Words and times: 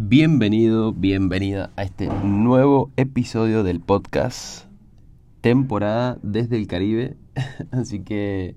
Bienvenido, 0.00 0.92
bienvenida 0.92 1.72
a 1.74 1.82
este 1.82 2.06
nuevo 2.06 2.92
episodio 2.96 3.64
del 3.64 3.80
podcast, 3.80 4.66
temporada 5.40 6.18
desde 6.22 6.56
el 6.56 6.68
Caribe. 6.68 7.16
Así 7.72 7.98
que 8.04 8.54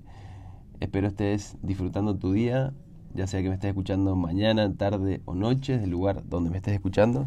espero 0.78 1.08
estés 1.08 1.56
disfrutando 1.60 2.14
tu 2.14 2.32
día, 2.32 2.72
ya 3.12 3.26
sea 3.26 3.42
que 3.42 3.48
me 3.48 3.54
estés 3.54 3.70
escuchando 3.70 4.14
mañana, 4.14 4.72
tarde 4.72 5.20
o 5.24 5.34
noche, 5.34 5.78
del 5.78 5.90
lugar 5.90 6.22
donde 6.28 6.48
me 6.48 6.58
estés 6.58 6.74
escuchando. 6.74 7.26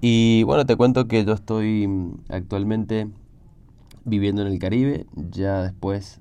Y 0.00 0.42
bueno, 0.42 0.66
te 0.66 0.74
cuento 0.74 1.06
que 1.06 1.24
yo 1.24 1.32
estoy 1.32 1.88
actualmente 2.28 3.08
viviendo 4.04 4.42
en 4.42 4.48
el 4.48 4.58
Caribe, 4.58 5.06
ya 5.14 5.62
después 5.62 6.20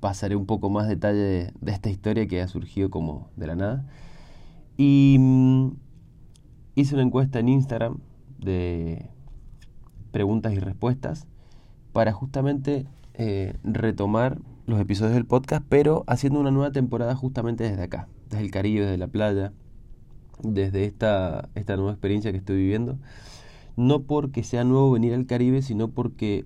pasaré 0.00 0.36
un 0.36 0.46
poco 0.46 0.70
más 0.70 0.88
detalle 0.88 1.18
de, 1.18 1.52
de 1.60 1.72
esta 1.72 1.90
historia 1.90 2.26
que 2.26 2.40
ha 2.40 2.48
surgido 2.48 2.88
como 2.88 3.28
de 3.36 3.46
la 3.46 3.56
nada. 3.56 3.84
Y 4.78 5.18
mm, 5.20 5.89
hice 6.80 6.94
una 6.94 7.04
encuesta 7.04 7.38
en 7.38 7.48
Instagram 7.48 7.98
de 8.38 9.06
preguntas 10.10 10.52
y 10.52 10.58
respuestas 10.58 11.26
para 11.92 12.12
justamente 12.12 12.86
eh, 13.14 13.54
retomar 13.64 14.38
los 14.66 14.80
episodios 14.80 15.14
del 15.14 15.26
podcast, 15.26 15.64
pero 15.68 16.04
haciendo 16.06 16.40
una 16.40 16.50
nueva 16.50 16.72
temporada 16.72 17.14
justamente 17.14 17.64
desde 17.64 17.82
acá, 17.82 18.08
desde 18.28 18.44
el 18.44 18.50
Caribe, 18.50 18.82
desde 18.82 18.98
la 18.98 19.08
playa, 19.08 19.52
desde 20.42 20.84
esta, 20.84 21.48
esta 21.54 21.76
nueva 21.76 21.92
experiencia 21.92 22.32
que 22.32 22.38
estoy 22.38 22.56
viviendo. 22.56 22.98
No 23.76 24.02
porque 24.02 24.42
sea 24.42 24.64
nuevo 24.64 24.90
venir 24.90 25.14
al 25.14 25.26
Caribe, 25.26 25.62
sino 25.62 25.88
porque 25.88 26.44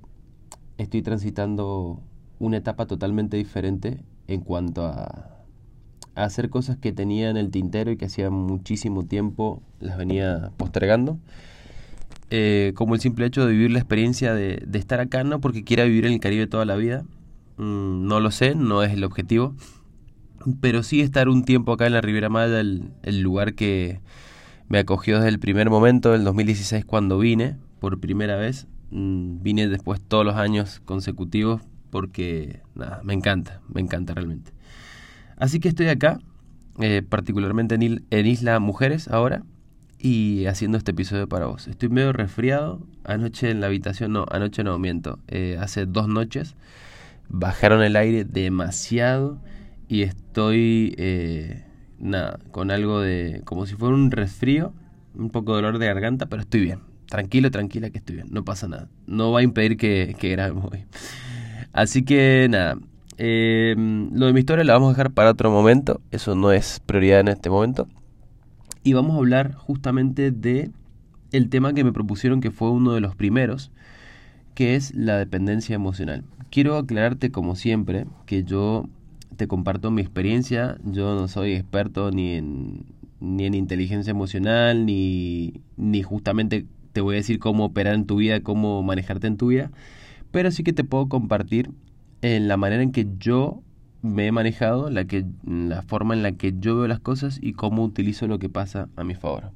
estoy 0.79 1.03
transitando 1.03 2.01
una 2.39 2.57
etapa 2.59 2.87
totalmente 2.87 3.37
diferente 3.37 4.03
en 4.27 4.41
cuanto 4.41 4.87
a, 4.87 5.34
hacer 6.15 6.51
cosas 6.51 6.77
que 6.77 6.93
tenía 6.93 7.31
en 7.31 7.37
el 7.37 7.51
tintero 7.51 7.91
y 7.91 7.97
que 7.97 8.07
hacía 8.07 8.31
muchísimo 8.31 9.05
tiempo 9.05 9.63
las 9.81 9.97
venía 9.97 10.51
postergando. 10.57 11.19
Eh, 12.31 12.73
como 12.75 12.95
el 12.95 13.01
simple 13.01 13.27
hecho 13.27 13.47
de 13.47 13.53
vivir 13.53 13.71
la 13.71 13.79
experiencia 13.79 14.35
de, 14.35 14.67
estar 14.73 15.01
acá, 15.01 15.25
no 15.25 15.41
porque 15.41 15.63
quiera 15.63 15.85
vivir 15.85 16.07
en 16.07 16.13
el 16.15 16.21
Caribe 16.21 16.47
toda 16.47 16.65
la 16.65 16.77
vida, 16.77 17.05
mm, 17.59 18.07
no 18.07 18.21
lo 18.21 18.31
sé, 18.31 18.55
no 18.55 18.83
es 18.83 18.93
el 18.93 19.05
objetivo, 19.05 19.55
pero 20.61 20.83
sí 20.83 21.01
estar 21.01 21.29
un 21.29 21.45
tiempo 21.45 21.73
acá 21.73 21.87
en 21.87 21.93
la 21.93 22.01
Riviera 22.01 22.29
Maya, 22.29 22.61
el, 22.61 22.91
el 23.03 23.21
lugar 23.21 23.55
que 23.55 24.01
me 24.69 24.79
acogió 24.79 25.17
desde 25.17 25.29
el 25.29 25.39
primer 25.39 25.71
momento, 25.71 26.13
del 26.13 26.25
2016 26.25 26.85
cuando 26.85 27.19
vine 27.19 27.57
por 27.79 28.01
primera 28.01 28.37
vez, 28.37 28.67
mm, 28.91 29.43
vine 29.43 29.69
después 29.69 30.01
todos 30.01 30.25
los 30.25 30.37
años 30.37 30.81
consecutivos 30.85 31.61
porque 31.91 32.63
nada, 32.75 33.01
me 33.05 33.15
encanta, 33.15 33.61
me 33.73 33.81
encanta 33.81 34.15
realmente. 34.15 34.51
Así 35.37 35.61
que 35.61 35.69
estoy 35.69 35.89
acá, 35.89 36.19
eh, 36.81 37.03
particularmente 37.09 37.75
en, 37.75 38.27
Isla 38.27 38.59
Mujeres 38.61 39.09
ahora, 39.09 39.43
y 39.99 40.47
haciendo 40.47 40.77
este 40.77 40.91
episodio 40.91 41.29
para 41.29 41.47
vos. 41.47 41.67
Estoy 41.67 41.89
medio 41.89 42.13
resfriado, 42.13 42.87
anoche 43.05 43.51
en 43.51 43.61
la 43.61 43.69
habitación, 43.69 44.13
no, 44.13 44.27
anoche 44.31 44.63
no, 44.63 44.79
miento, 44.79 45.19
eh, 45.29 45.57
hace 45.61 45.87
dos 45.87 46.09
noches 46.09 46.55
bajaron 47.29 47.83
el 47.83 47.97
aire 47.97 48.25
demasiado 48.25 49.39
y 49.89 50.03
estoy, 50.03 50.95
eh, 50.99 51.65
nada, 51.99 52.39
con 52.51 52.71
algo 52.71 53.01
de, 53.01 53.43
como 53.45 53.67
si 53.67 53.75
fuera 53.75 53.95
un 53.95 54.11
resfrío, 54.11 54.73
un 55.15 55.31
poco 55.31 55.53
de 55.55 55.63
dolor 55.63 55.79
de 55.79 55.87
garganta, 55.87 56.27
pero 56.27 56.43
estoy 56.43 56.61
bien. 56.61 56.81
Tranquilo, 57.07 57.51
tranquila 57.51 57.91
que 57.91 57.99
estoy 57.99 58.17
bien, 58.17 58.29
no 58.31 58.45
pasa 58.45 58.67
nada. 58.67 58.89
No 59.07 59.31
va 59.31 59.41
a 59.41 59.43
impedir 59.43 59.77
que, 59.77 60.17
que 60.19 60.31
grabemos 60.31 60.73
hoy. 60.73 60.85
Así 61.73 62.05
que 62.05 62.47
nada, 62.51 62.79
eh, 63.19 63.75
lo 63.77 64.27
de 64.27 64.33
mi 64.33 64.41
historia 64.41 64.65
lo 64.65 64.73
vamos 64.73 64.89
a 64.89 64.93
dejar 64.93 65.13
para 65.13 65.31
otro 65.31 65.51
momento, 65.51 66.01
eso 66.11 66.35
no 66.35 66.53
es 66.53 66.81
prioridad 66.85 67.21
en 67.21 67.29
este 67.29 67.51
momento. 67.51 67.89
Y 68.83 68.93
vamos 68.93 69.15
a 69.15 69.19
hablar 69.19 69.55
justamente 69.55 70.31
de 70.31 70.71
el 71.33 71.49
tema 71.49 71.73
que 71.73 71.85
me 71.85 71.93
propusieron 71.93 72.41
que 72.41 72.51
fue 72.51 72.71
uno 72.71 72.93
de 72.93 73.01
los 73.01 73.17
primeros, 73.17 73.71
que 74.55 74.77
es 74.77 74.95
la 74.95 75.17
dependencia 75.19 75.75
emocional. 75.75 76.25
Quiero 76.51 76.77
aclararte 76.77 77.31
como 77.31 77.57
siempre 77.57 78.07
que 78.27 78.45
yo 78.45 78.89
te 79.37 79.49
comparto 79.49 79.91
mi 79.91 80.03
experiencia, 80.03 80.79
yo 80.85 81.15
no 81.15 81.27
soy 81.29 81.55
experto 81.55 82.11
ni 82.11 82.35
en, 82.35 82.85
ni 83.21 83.47
en 83.47 83.55
inteligencia 83.55 84.13
emocional, 84.13 84.87
ni, 84.87 85.61
ni 85.77 86.03
justamente 86.03 86.67
te 86.93 87.01
voy 87.01 87.17
a 87.17 87.19
decir 87.19 87.39
cómo 87.39 87.65
operar 87.65 87.95
en 87.95 88.07
tu 88.07 88.17
vida, 88.17 88.41
cómo 88.41 88.83
manejarte 88.83 89.27
en 89.27 89.37
tu 89.37 89.49
vida, 89.49 89.71
pero 90.31 90.51
sí 90.51 90.63
que 90.63 90.73
te 90.73 90.85
puedo 90.85 91.09
compartir 91.09 91.71
en 92.25 92.49
la 92.49 92.57
manera 92.57 92.83
en 92.83 92.91
que 92.91 93.07
yo 93.19 93.61
me 94.01 94.27
he 94.27 94.33
manejado, 94.33 94.89
la, 94.89 95.05
que, 95.05 95.27
la 95.47 95.83
forma 95.83 96.15
en 96.15 96.23
la 96.23 96.33
que 96.33 96.55
yo 96.59 96.77
veo 96.77 96.89
las 96.89 97.01
cosas 97.01 97.39
y 97.43 97.53
cómo 97.53 97.85
utilizo 97.85 98.27
lo 98.27 98.39
que 98.39 98.49
pasa 98.49 98.89
a 98.97 99.05
mi 99.05 99.15
favor. 99.15 99.51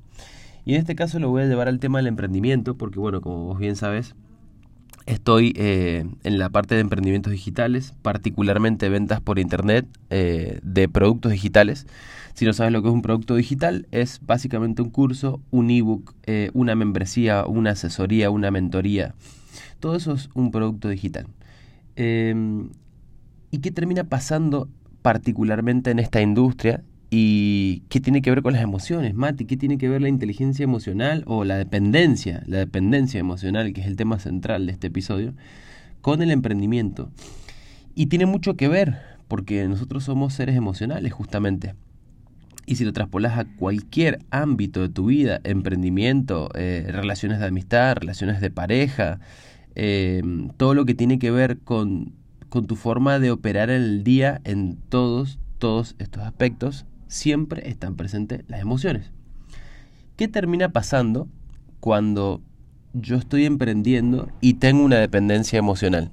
Y 0.66 0.74
en 0.74 0.80
este 0.80 0.94
caso 0.94 1.18
lo 1.18 1.30
voy 1.30 1.42
a 1.42 1.46
llevar 1.46 1.68
al 1.68 1.78
tema 1.78 1.98
del 1.98 2.08
emprendimiento, 2.08 2.76
porque 2.76 2.98
bueno, 2.98 3.22
como 3.22 3.46
vos 3.46 3.58
bien 3.58 3.74
sabes, 3.74 4.14
estoy 5.06 5.54
eh, 5.56 6.04
en 6.24 6.38
la 6.38 6.50
parte 6.50 6.74
de 6.74 6.82
emprendimientos 6.82 7.32
digitales, 7.32 7.94
particularmente 8.02 8.90
ventas 8.90 9.22
por 9.22 9.38
internet 9.38 9.86
eh, 10.10 10.60
de 10.62 10.90
productos 10.90 11.32
digitales. 11.32 11.86
Si 12.34 12.44
no 12.44 12.52
sabes 12.52 12.70
lo 12.70 12.82
que 12.82 12.88
es 12.88 12.94
un 12.94 13.00
producto 13.00 13.34
digital, 13.34 13.86
es 13.92 14.20
básicamente 14.20 14.82
un 14.82 14.90
curso, 14.90 15.40
un 15.50 15.70
ebook, 15.70 16.14
eh, 16.26 16.50
una 16.52 16.74
membresía, 16.74 17.46
una 17.46 17.70
asesoría, 17.70 18.28
una 18.28 18.50
mentoría. 18.50 19.14
Todo 19.80 19.96
eso 19.96 20.12
es 20.12 20.28
un 20.34 20.50
producto 20.50 20.90
digital. 20.90 21.28
Eh, 22.00 22.34
¿Y 23.50 23.58
qué 23.58 23.70
termina 23.70 24.04
pasando 24.04 24.68
particularmente 25.02 25.90
en 25.90 25.98
esta 25.98 26.20
industria? 26.22 26.84
¿Y 27.10 27.82
qué 27.88 28.00
tiene 28.00 28.22
que 28.22 28.30
ver 28.30 28.42
con 28.42 28.52
las 28.52 28.62
emociones, 28.62 29.14
Mati? 29.14 29.46
¿Qué 29.46 29.56
tiene 29.56 29.78
que 29.78 29.88
ver 29.88 30.00
la 30.00 30.08
inteligencia 30.08 30.62
emocional 30.62 31.24
o 31.26 31.44
la 31.44 31.56
dependencia, 31.56 32.42
la 32.46 32.58
dependencia 32.58 33.18
emocional, 33.18 33.72
que 33.72 33.80
es 33.80 33.86
el 33.86 33.96
tema 33.96 34.18
central 34.18 34.66
de 34.66 34.72
este 34.72 34.88
episodio, 34.88 35.34
con 36.00 36.22
el 36.22 36.30
emprendimiento? 36.30 37.10
Y 37.94 38.06
tiene 38.06 38.26
mucho 38.26 38.54
que 38.54 38.68
ver, 38.68 38.98
porque 39.26 39.66
nosotros 39.66 40.04
somos 40.04 40.34
seres 40.34 40.54
emocionales 40.54 41.12
justamente. 41.12 41.74
Y 42.66 42.76
si 42.76 42.84
lo 42.84 42.92
traspolas 42.92 43.38
a 43.38 43.46
cualquier 43.56 44.18
ámbito 44.30 44.82
de 44.82 44.90
tu 44.90 45.06
vida, 45.06 45.40
emprendimiento, 45.42 46.50
eh, 46.54 46.86
relaciones 46.90 47.40
de 47.40 47.46
amistad, 47.46 47.96
relaciones 47.96 48.42
de 48.42 48.50
pareja, 48.50 49.18
eh, 49.80 50.22
todo 50.56 50.74
lo 50.74 50.84
que 50.84 50.94
tiene 50.94 51.20
que 51.20 51.30
ver 51.30 51.58
con, 51.58 52.12
con 52.48 52.66
tu 52.66 52.74
forma 52.74 53.20
de 53.20 53.30
operar 53.30 53.70
en 53.70 53.80
el 53.80 54.04
día 54.04 54.40
en 54.42 54.76
todos, 54.88 55.38
todos 55.58 55.94
estos 56.00 56.24
aspectos, 56.24 56.84
siempre 57.06 57.68
están 57.68 57.94
presentes 57.94 58.42
las 58.48 58.60
emociones. 58.60 59.12
¿Qué 60.16 60.26
termina 60.26 60.70
pasando 60.70 61.28
cuando 61.78 62.42
yo 62.92 63.16
estoy 63.16 63.44
emprendiendo 63.44 64.28
y 64.40 64.54
tengo 64.54 64.84
una 64.84 64.96
dependencia 64.96 65.60
emocional? 65.60 66.10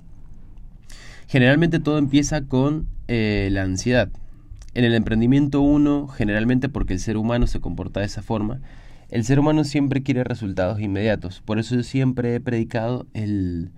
Generalmente 1.27 1.79
todo 1.79 1.97
empieza 1.97 2.43
con 2.43 2.87
eh, 3.07 3.49
la 3.51 3.63
ansiedad. 3.63 4.09
En 4.75 4.85
el 4.85 4.93
emprendimiento 4.93 5.61
uno, 5.61 6.07
generalmente 6.07 6.69
porque 6.69 6.93
el 6.93 6.99
ser 6.99 7.17
humano 7.17 7.47
se 7.47 7.61
comporta 7.61 8.01
de 8.01 8.05
esa 8.05 8.21
forma, 8.21 8.61
el 9.09 9.23
ser 9.23 9.39
humano 9.39 9.63
siempre 9.63 10.03
quiere 10.03 10.23
resultados 10.23 10.79
inmediatos. 10.79 11.41
Por 11.41 11.59
eso 11.59 11.75
yo 11.75 11.83
siempre 11.83 12.35
he 12.35 12.39
predicado 12.39 13.07
el 13.13 13.71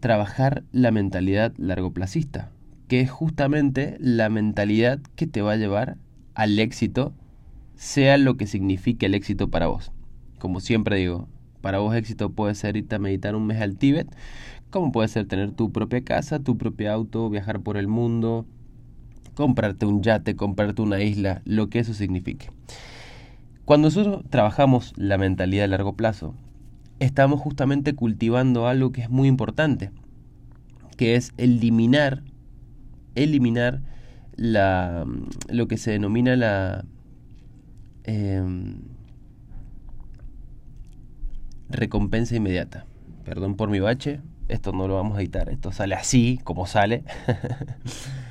trabajar 0.00 0.62
la 0.72 0.90
mentalidad 0.90 1.52
largoplacista, 1.56 2.50
que 2.86 3.00
es 3.00 3.10
justamente 3.10 3.96
la 3.98 4.28
mentalidad 4.28 5.00
que 5.16 5.26
te 5.26 5.42
va 5.42 5.52
a 5.52 5.56
llevar 5.56 5.96
al 6.34 6.58
éxito, 6.58 7.12
sea 7.74 8.16
lo 8.18 8.36
que 8.36 8.46
signifique 8.46 9.06
el 9.06 9.14
éxito 9.14 9.50
para 9.50 9.66
vos. 9.66 9.92
Como 10.38 10.60
siempre 10.60 10.96
digo, 10.96 11.28
para 11.60 11.78
vos 11.80 11.94
éxito 11.94 12.30
puede 12.30 12.54
ser 12.54 12.76
irte 12.76 12.94
a 12.94 13.00
meditar 13.00 13.34
un 13.34 13.46
mes 13.46 13.60
al 13.60 13.76
Tíbet, 13.76 14.08
como 14.70 14.92
puede 14.92 15.08
ser 15.08 15.26
tener 15.26 15.52
tu 15.52 15.72
propia 15.72 16.04
casa, 16.04 16.38
tu 16.38 16.56
propio 16.56 16.92
auto, 16.92 17.28
viajar 17.30 17.60
por 17.60 17.76
el 17.76 17.88
mundo, 17.88 18.46
comprarte 19.34 19.86
un 19.86 20.02
yate, 20.02 20.36
comprarte 20.36 20.82
una 20.82 21.00
isla, 21.00 21.42
lo 21.44 21.68
que 21.68 21.80
eso 21.80 21.94
signifique. 21.94 22.50
Cuando 23.68 23.88
nosotros 23.88 24.24
trabajamos 24.30 24.94
la 24.96 25.18
mentalidad 25.18 25.64
a 25.64 25.68
largo 25.68 25.94
plazo, 25.94 26.34
estamos 27.00 27.38
justamente 27.38 27.94
cultivando 27.94 28.66
algo 28.66 28.92
que 28.92 29.02
es 29.02 29.10
muy 29.10 29.28
importante, 29.28 29.90
que 30.96 31.16
es 31.16 31.34
eliminar, 31.36 32.22
eliminar 33.14 33.82
la, 34.36 35.04
lo 35.50 35.68
que 35.68 35.76
se 35.76 35.90
denomina 35.90 36.34
la 36.34 36.86
eh, 38.04 38.42
recompensa 41.68 42.36
inmediata. 42.36 42.86
Perdón 43.26 43.54
por 43.54 43.68
mi 43.68 43.80
bache, 43.80 44.22
esto 44.48 44.72
no 44.72 44.88
lo 44.88 44.94
vamos 44.94 45.18
a 45.18 45.20
editar, 45.20 45.50
esto 45.50 45.72
sale 45.72 45.94
así 45.94 46.40
como 46.42 46.64
sale. 46.64 47.04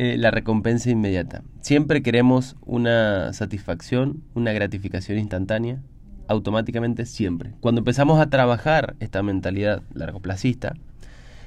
Eh, 0.00 0.16
la 0.16 0.30
recompensa 0.30 0.90
inmediata. 0.90 1.42
Siempre 1.60 2.04
queremos 2.04 2.54
una 2.64 3.32
satisfacción, 3.32 4.22
una 4.32 4.52
gratificación 4.52 5.18
instantánea, 5.18 5.82
automáticamente 6.28 7.04
siempre. 7.04 7.54
Cuando 7.58 7.80
empezamos 7.80 8.20
a 8.20 8.30
trabajar 8.30 8.94
esta 9.00 9.24
mentalidad 9.24 9.82
largoplacista, 9.92 10.74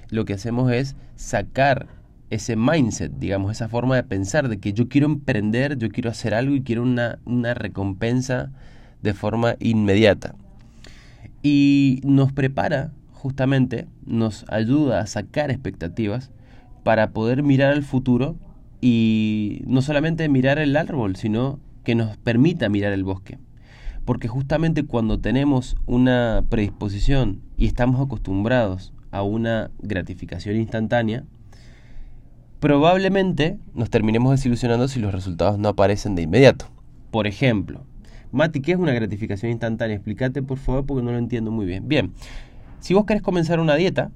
lo 0.09 0.25
que 0.25 0.33
hacemos 0.33 0.69
es 0.69 0.98
sacar 1.15 1.88
ese 2.30 2.57
mindset, 2.57 3.13
digamos, 3.13 3.53
esa 3.53 3.69
forma 3.69 3.95
de 3.95 4.03
pensar 4.03 4.50
de 4.50 4.59
que 4.59 4.74
yo 4.74 4.89
quiero 4.89 5.07
emprender, 5.07 5.77
yo 5.77 5.88
quiero 5.88 6.09
hacer 6.09 6.33
algo 6.33 6.53
y 6.53 6.62
quiero 6.62 6.81
una, 6.81 7.19
una 7.24 7.53
recompensa 7.53 8.51
de 9.01 9.13
forma 9.13 9.56
inmediata. 9.62 10.36
Y 11.42 12.01
nos 12.03 12.33
prepara, 12.33 12.92
justamente, 13.13 13.88
nos 14.06 14.44
ayuda 14.50 15.00
a 15.00 15.07
sacar 15.07 15.51
expectativas 15.51 16.31
para 16.83 17.12
poder 17.12 17.44
mirar 17.44 17.74
al 17.74 17.83
futuro 17.83 18.36
y 18.81 19.62
no 19.68 19.81
solamente 19.81 20.28
mirar 20.30 20.60
el 20.60 20.75
árbol, 20.75 21.16
sino 21.16 21.60
que 21.83 21.95
nos 21.95 22.18
permita 22.18 22.69
mirar 22.69 22.94
el 22.94 23.04
bosque. 23.04 23.38
Porque 24.06 24.28
justamente 24.28 24.83
cuando 24.86 25.19
tenemos 25.19 25.75
una 25.86 26.44
predisposición 26.50 27.42
y 27.57 27.68
estamos 27.68 28.01
acostumbrados 28.01 28.94
a 29.12 29.22
una 29.22 29.69
gratificación 29.80 30.56
instantánea, 30.56 31.24
probablemente 32.60 33.60
nos 33.74 33.89
terminemos 33.89 34.31
desilusionando 34.31 34.88
si 34.88 35.00
los 35.00 35.13
resultados 35.13 35.60
no 35.60 35.69
aparecen 35.69 36.16
de 36.16 36.24
inmediato. 36.24 36.66
Por 37.12 37.27
ejemplo, 37.27 37.86
Mati, 38.31 38.62
¿qué 38.62 38.72
es 38.72 38.77
una 38.77 38.94
gratificación 38.94 39.51
instantánea? 39.51 39.98
Explícate 39.98 40.42
por 40.42 40.57
favor 40.57 40.86
porque 40.86 41.04
no 41.04 41.12
lo 41.12 41.18
entiendo 41.18 41.51
muy 41.51 41.66
bien. 41.66 41.88
Bien, 41.88 42.13
si 42.80 42.94
vos 42.94 43.06
querés 43.06 43.22
comenzar 43.22 43.60
una 43.60 43.75
dieta 43.75 44.12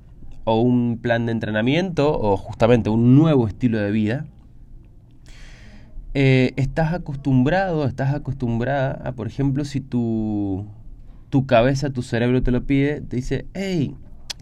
o 0.46 0.62
un 0.62 1.00
plan 1.02 1.26
de 1.26 1.34
entrenamiento 1.34 2.18
o 2.18 2.38
justamente 2.38 2.90
un 2.90 3.16
nuevo 3.16 3.48
estilo 3.48 3.80
de 3.80 3.92
vida, 3.92 4.26
eh, 6.14 6.54
estás 6.56 6.94
acostumbrado, 6.94 7.86
estás 7.86 8.14
acostumbrada 8.14 9.02
a, 9.04 9.12
por 9.12 9.28
ejemplo, 9.28 9.66
si 9.66 9.82
tu, 9.82 10.66
tu 11.30 11.46
cabeza, 11.46 11.90
tu 11.90 12.04
cerebro 12.04 12.42
te 12.42 12.52
lo 12.52 12.66
pide, 12.66 13.02
te 13.02 13.18
dice, 13.18 13.48
hey, 13.54 13.96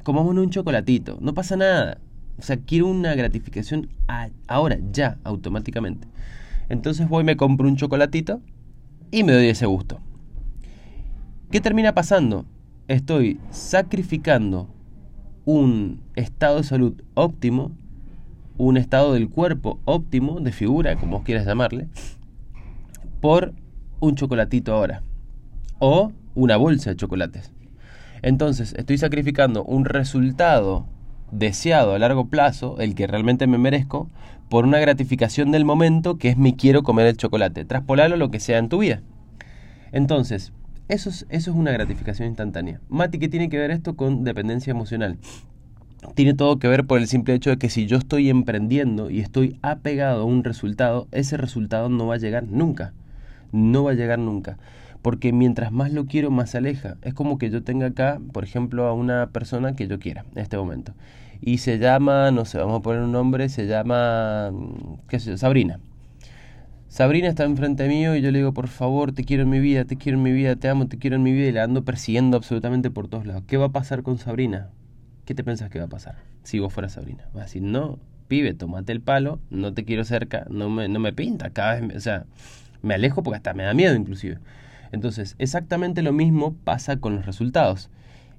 comámonos 0.03 0.44
un 0.44 0.51
chocolatito, 0.51 1.17
no 1.19 1.33
pasa 1.33 1.55
nada. 1.55 1.97
O 2.38 2.41
sea, 2.41 2.57
quiero 2.57 2.88
una 2.88 3.15
gratificación 3.15 3.89
ahora, 4.47 4.77
ya, 4.91 5.17
automáticamente. 5.23 6.07
Entonces 6.69 7.07
voy, 7.07 7.23
me 7.23 7.38
compro 7.38 7.67
un 7.67 7.75
chocolatito 7.75 8.41
y 9.11 9.23
me 9.23 9.33
doy 9.33 9.47
ese 9.47 9.65
gusto. 9.65 10.00
¿Qué 11.51 11.61
termina 11.61 11.94
pasando? 11.94 12.45
Estoy 12.88 13.39
sacrificando 13.51 14.72
un 15.45 16.01
estado 16.15 16.57
de 16.57 16.63
salud 16.63 17.01
óptimo 17.13 17.71
un 18.57 18.77
estado 18.77 19.13
del 19.13 19.29
cuerpo 19.29 19.79
óptimo, 19.85 20.39
de 20.39 20.51
figura, 20.51 20.95
como 20.95 21.23
quieras 21.23 21.45
llamarle, 21.45 21.87
por 23.21 23.53
un 23.99 24.15
chocolatito 24.15 24.73
ahora. 24.73 25.01
O 25.79 26.11
una 26.35 26.57
bolsa 26.57 26.91
de 26.91 26.95
chocolates. 26.95 27.51
Entonces, 28.21 28.73
estoy 28.77 28.97
sacrificando 28.97 29.63
un 29.63 29.85
resultado 29.85 30.85
deseado 31.31 31.93
a 31.93 31.99
largo 31.99 32.27
plazo, 32.27 32.79
el 32.79 32.95
que 32.95 33.07
realmente 33.07 33.47
me 33.47 33.57
merezco, 33.57 34.09
por 34.49 34.65
una 34.65 34.79
gratificación 34.79 35.51
del 35.51 35.65
momento 35.65 36.17
que 36.17 36.29
es 36.29 36.37
me 36.37 36.55
quiero 36.55 36.83
comer 36.83 37.07
el 37.07 37.17
chocolate. 37.17 37.65
Traspolarlo 37.65 38.17
lo 38.17 38.29
que 38.29 38.39
sea 38.39 38.59
en 38.59 38.69
tu 38.69 38.79
vida. 38.79 39.01
Entonces, 39.91 40.53
eso 40.88 41.09
es, 41.09 41.25
eso 41.30 41.51
es 41.51 41.57
una 41.57 41.71
gratificación 41.71 42.27
instantánea. 42.27 42.81
Mati, 42.89 43.19
¿qué 43.19 43.30
tiene 43.30 43.50
que 43.50 43.57
ver 43.57 43.71
esto 43.71 43.95
con 43.95 44.24
dependencia 44.24 44.71
emocional? 44.71 45.18
tiene 46.15 46.33
todo 46.33 46.59
que 46.59 46.68
ver 46.68 46.85
por 46.85 47.00
el 47.00 47.07
simple 47.07 47.33
hecho 47.33 47.50
de 47.50 47.57
que 47.57 47.69
si 47.69 47.88
yo 47.88 47.97
estoy 47.97 48.30
emprendiendo 48.30 49.09
y 49.09 49.19
estoy 49.19 49.57
apegado 49.62 50.21
a 50.21 50.25
un 50.25 50.44
resultado, 50.44 51.07
ese 51.12 51.38
resultado 51.38 51.89
no 51.89 52.07
va 52.07 52.15
a 52.15 52.19
llegar 52.19 52.44
nunca. 52.44 52.94
No 53.51 53.83
va 53.83 53.91
a 53.91 53.95
llegar 53.95 54.19
nunca. 54.19 54.57
Porque 55.01 55.33
mientras 55.33 55.71
más 55.71 55.91
lo 55.91 56.06
quiero, 56.06 56.31
más 56.31 56.51
se 56.51 56.57
aleja. 56.57 56.97
Es 57.01 57.13
como 57.13 57.38
que 57.38 57.50
yo 57.50 57.63
tenga 57.63 57.88
acá, 57.88 58.19
por 58.31 58.44
ejemplo, 58.44 58.88
a 58.88 58.94
una 58.94 59.27
persona 59.27 59.75
que 59.75 59.88
yo 59.88 60.00
quiera 60.00 60.25
en 60.36 60.41
este 60.41 60.57
momento. 60.57 60.94
Y 61.41 61.57
se 61.57 61.77
llama, 61.77 62.31
no 62.31 62.45
sé, 62.45 62.57
vamos 62.57 62.79
a 62.79 62.81
poner 62.81 63.01
un 63.01 63.12
nombre, 63.12 63.50
se 63.50 63.68
llama, 63.68 64.51
qué 65.09 65.19
sé 65.19 65.31
yo, 65.31 65.38
Sabrina. 65.38 65.79
Sabrina 66.93 67.27
está 67.27 67.43
enfrente 67.45 67.87
mío 67.87 68.15
y 68.15 68.21
yo 68.21 68.29
le 68.29 68.37
digo, 68.37 68.53
por 68.53 68.67
favor, 68.67 69.13
te 69.13 69.23
quiero 69.23 69.41
en 69.41 69.49
mi 69.49 69.59
vida, 69.59 69.83
te 69.83 69.95
quiero 69.97 70.19
en 70.19 70.23
mi 70.23 70.31
vida, 70.31 70.55
te 70.57 70.69
amo, 70.69 70.87
te 70.87 70.99
quiero 70.99 71.15
en 71.15 71.23
mi 71.23 71.31
vida 71.31 71.47
y 71.47 71.51
la 71.51 71.63
ando 71.63 71.83
persiguiendo 71.83 72.37
absolutamente 72.37 72.91
por 72.91 73.07
todos 73.07 73.25
lados. 73.25 73.41
¿Qué 73.47 73.57
va 73.57 73.65
a 73.65 73.71
pasar 73.71 74.03
con 74.03 74.19
Sabrina? 74.19 74.69
¿qué 75.25 75.33
te 75.33 75.43
pensás 75.43 75.71
que 75.71 75.79
va 75.79 75.85
a 75.85 75.89
pasar 75.89 76.17
si 76.43 76.59
vos 76.59 76.71
fueras 76.71 76.91
Sabrina? 76.91 77.23
Vas 77.33 77.41
a 77.41 77.45
decir, 77.45 77.63
no, 77.63 77.97
pibe, 78.27 78.53
tomate 78.53 78.91
el 78.91 79.01
palo, 79.01 79.39
no 79.49 79.73
te 79.73 79.85
quiero 79.85 80.03
cerca, 80.03 80.45
no 80.51 80.69
me, 80.69 80.87
no 80.87 80.99
me 80.99 81.13
pinta, 81.13 81.49
cada 81.49 81.79
vez, 81.79 81.97
o 81.97 81.99
sea, 81.99 82.27
me 82.83 82.93
alejo 82.93 83.23
porque 83.23 83.37
hasta 83.37 83.55
me 83.55 83.63
da 83.63 83.73
miedo 83.73 83.95
inclusive. 83.95 84.37
Entonces, 84.91 85.35
exactamente 85.39 86.03
lo 86.03 86.13
mismo 86.13 86.53
pasa 86.63 86.97
con 86.97 87.15
los 87.15 87.25
resultados. 87.25 87.89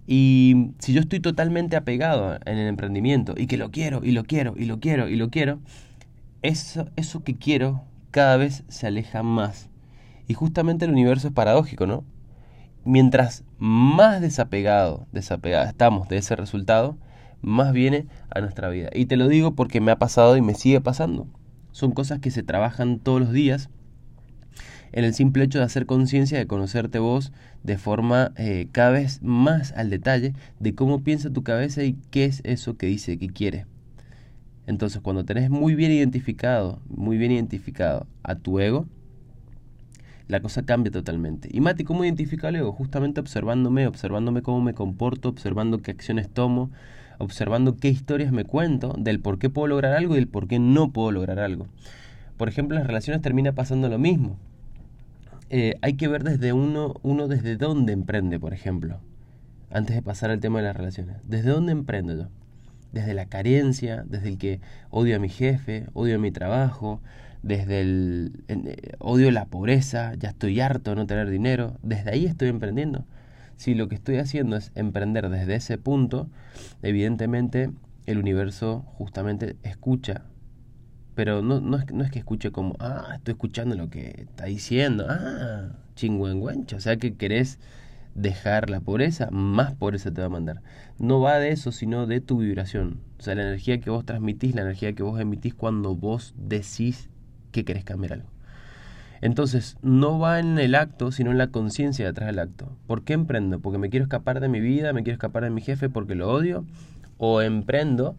Y 0.07 0.71
si 0.79 0.93
yo 0.93 1.01
estoy 1.01 1.19
totalmente 1.19 1.75
apegado 1.75 2.39
en 2.45 2.59
el 2.59 2.69
emprendimiento 2.69 3.35
y 3.37 3.49
que 3.49 3.57
lo 3.57 3.73
quiero 3.73 4.05
y 4.05 4.13
lo 4.13 4.23
quiero 4.23 4.55
y 4.57 4.67
lo 4.67 4.79
quiero 4.79 5.09
y 5.09 5.17
lo 5.17 5.29
quiero, 5.29 5.59
eso, 6.43 6.89
eso 6.95 7.25
que 7.25 7.35
quiero 7.35 7.83
cada 8.15 8.37
vez 8.37 8.63
se 8.69 8.87
aleja 8.87 9.25
más. 9.25 9.71
Y 10.29 10.35
justamente 10.35 10.85
el 10.85 10.93
universo 10.93 11.27
es 11.27 11.35
paradójico, 11.35 11.85
¿no? 11.85 12.05
mientras 12.85 13.45
más 13.59 14.21
desapegado, 14.21 15.07
desapegada 15.11 15.69
estamos 15.69 16.09
de 16.09 16.19
ese 16.19 16.37
resultado, 16.37 16.97
más 17.41 17.73
viene 17.73 18.07
a 18.31 18.41
nuestra 18.41 18.69
vida. 18.69 18.91
Y 18.95 19.07
te 19.07 19.17
lo 19.17 19.27
digo 19.27 19.55
porque 19.55 19.81
me 19.81 19.91
ha 19.91 19.99
pasado 19.99 20.37
y 20.37 20.43
me 20.43 20.55
sigue 20.55 20.81
pasando. 20.81 21.27
Son 21.73 21.93
cosas 21.93 22.21
que 22.21 22.31
se 22.31 22.43
trabajan 22.43 23.01
todos 23.01 23.21
los 23.21 23.33
días 23.33 23.69
en 24.93 25.05
el 25.05 25.13
simple 25.13 25.43
hecho 25.43 25.59
de 25.59 25.65
hacer 25.65 25.87
conciencia, 25.87 26.39
de 26.39 26.47
conocerte 26.47 27.01
vos 27.01 27.33
de 27.65 27.79
forma 27.79 28.33
eh, 28.37 28.69
cada 28.71 28.91
vez 28.91 29.21
más 29.23 29.73
al 29.73 29.91
detalle 29.91 30.35
de 30.61 30.75
cómo 30.77 31.03
piensa 31.03 31.31
tu 31.31 31.43
cabeza 31.43 31.83
y 31.83 31.97
qué 32.13 32.27
es 32.27 32.43
eso 32.45 32.77
que 32.77 32.87
dice 32.87 33.19
que 33.19 33.29
quiere. 33.29 33.67
Entonces, 34.67 35.01
cuando 35.01 35.25
tenés 35.25 35.51
muy 35.51 35.75
bien 35.75 35.93
identificado, 35.93 36.81
muy 36.89 37.19
bien 37.19 37.33
identificado 37.33 38.07
a 38.23 38.35
tu 38.35 38.61
ego, 38.61 38.87
la 40.27 40.41
cosa 40.41 40.65
cambia 40.65 40.91
totalmente. 40.91 41.49
Y 41.53 41.61
Mati, 41.61 41.85
¿cómo 41.85 42.05
identifica 42.05 42.49
el 42.49 42.57
ego? 42.57 42.73
Justamente 42.73 43.21
observándome, 43.21 43.87
observándome 43.87 44.43
cómo 44.43 44.63
me 44.63 44.75
comporto, 44.75 45.29
observando 45.29 45.83
qué 45.83 45.91
acciones 45.91 46.31
tomo, 46.31 46.71
observando 47.19 47.77
qué 47.77 47.89
historias 47.89 48.33
me 48.33 48.45
cuento 48.45 48.95
del 48.99 49.21
por 49.21 49.39
qué 49.39 49.51
puedo 49.51 49.69
lograr 49.69 49.93
algo 49.93 50.15
y 50.15 50.17
del 50.17 50.29
por 50.29 50.49
qué 50.49 50.59
no 50.59 50.93
puedo 50.93 51.13
lograr 51.13 51.39
algo. 51.39 51.67
Por 52.39 52.49
ejemplo, 52.49 52.77
en 52.77 52.81
las 52.81 52.87
relaciones 52.87 53.23
termina 53.23 53.53
pasando 53.53 53.89
lo 53.89 53.99
mismo. 53.99 54.39
Eh, 55.51 55.75
hay 55.83 55.95
que 55.95 56.09
ver 56.09 56.25
desde 56.25 56.53
uno, 56.53 56.95
uno 57.03 57.29
desde 57.29 57.57
dónde 57.57 57.93
emprende, 57.93 58.41
por 58.41 58.55
ejemplo, 58.55 58.99
antes 59.71 59.95
de 59.95 60.03
pasar 60.03 60.31
al 60.31 60.41
tema 60.41 60.59
de 60.59 60.65
las 60.65 60.77
relaciones. 60.77 61.17
¿Desde 61.29 61.51
dónde 61.51 61.73
emprendo 61.73 62.17
yo? 62.17 62.29
Desde 62.95 63.13
la 63.13 63.27
carencia, 63.27 64.05
desde 64.07 64.29
el 64.29 64.39
que 64.39 64.61
odio 64.91 65.17
a 65.17 65.19
mi 65.19 65.29
jefe, 65.29 65.87
odio 65.95 66.15
a 66.15 66.19
mi 66.19 66.31
trabajo, 66.31 67.01
desde 67.43 67.81
el 67.81 68.45
eh, 68.47 68.93
odio 69.01 69.33
la 69.33 69.47
pobreza, 69.47 70.15
ya 70.15 70.31
estoy 70.31 70.61
harto 70.61 70.91
de 70.91 70.97
no 70.97 71.07
tener 71.07 71.29
dinero, 71.29 71.77
desde 71.83 72.13
ahí 72.13 72.25
estoy 72.25 72.49
emprendiendo. 72.49 73.05
Si 73.57 73.75
lo 73.75 73.89
que 73.89 73.97
estoy 73.97 74.19
haciendo 74.19 74.57
es 74.57 74.71
emprender 74.77 75.29
desde 75.29 75.57
ese 75.57 75.77
punto, 75.77 76.29
evidentemente 76.83 77.71
el 78.07 78.19
universo 78.19 78.85
justamente 78.95 79.57
escucha, 79.65 80.23
pero 81.17 81.43
no, 81.43 81.61
no, 81.61 81.79
es, 81.79 81.93
no 81.93 82.05
es 82.05 82.13
que 82.13 82.21
escuche 82.21 82.53
como, 82.53 82.77
ah, 82.79 83.13
estoy 83.17 83.33
escuchando 83.33 83.75
lo 83.75 83.91
que 83.91 84.27
está 84.29 84.45
diciendo, 84.45 85.07
ah, 85.09 85.71
chingüengüencho, 85.97 86.77
o 86.77 86.81
sea 86.81 86.97
que 86.97 87.15
querés 87.15 87.59
dejar 88.15 88.71
la 88.71 88.81
pobreza, 88.81 89.29
más 89.31 89.75
pobreza 89.75 90.13
te 90.13 90.21
va 90.21 90.27
a 90.29 90.31
mandar. 90.31 90.63
No 90.99 91.21
va 91.21 91.39
de 91.39 91.51
eso, 91.51 91.73
sino 91.73 92.07
de 92.07 92.21
tu 92.21 92.39
vibración. 92.39 93.01
O 93.19 93.23
sea, 93.23 93.35
la 93.35 93.43
energía 93.43 93.81
que 93.81 93.91
vos 93.91 94.05
transmitís, 94.05 94.55
la 94.55 94.63
energía 94.63 94.93
que 94.93 95.03
vos 95.03 95.21
emitís 95.21 95.55
cuando 95.55 95.95
vos 95.95 96.35
decís 96.37 97.11
que 97.53 97.65
querés 97.65 97.85
cambiar 97.85 98.15
algo. 98.15 98.29
Entonces, 99.21 99.79
no 99.83 100.19
va 100.19 100.39
en 100.39 100.59
el 100.59 100.75
acto, 100.75 101.11
sino 101.11 101.31
en 101.31 101.39
la 101.39 101.47
conciencia 101.47 102.05
detrás 102.05 102.27
del 102.27 102.39
acto. 102.39 102.77
¿Por 102.87 103.05
qué 103.05 103.15
emprendo? 103.15 103.59
¿Porque 103.59 103.79
me 103.79 103.89
quiero 103.89 104.05
escapar 104.05 104.41
de 104.41 104.49
mi 104.49 104.61
vida? 104.61 104.93
¿Me 104.93 105.03
quiero 105.03 105.15
escapar 105.15 105.45
de 105.45 105.51
mi 105.51 105.63
jefe 105.63 105.89
porque 105.89 106.15
lo 106.15 106.31
odio? 106.31 106.67
¿O 107.17 107.41
emprendo 107.41 108.17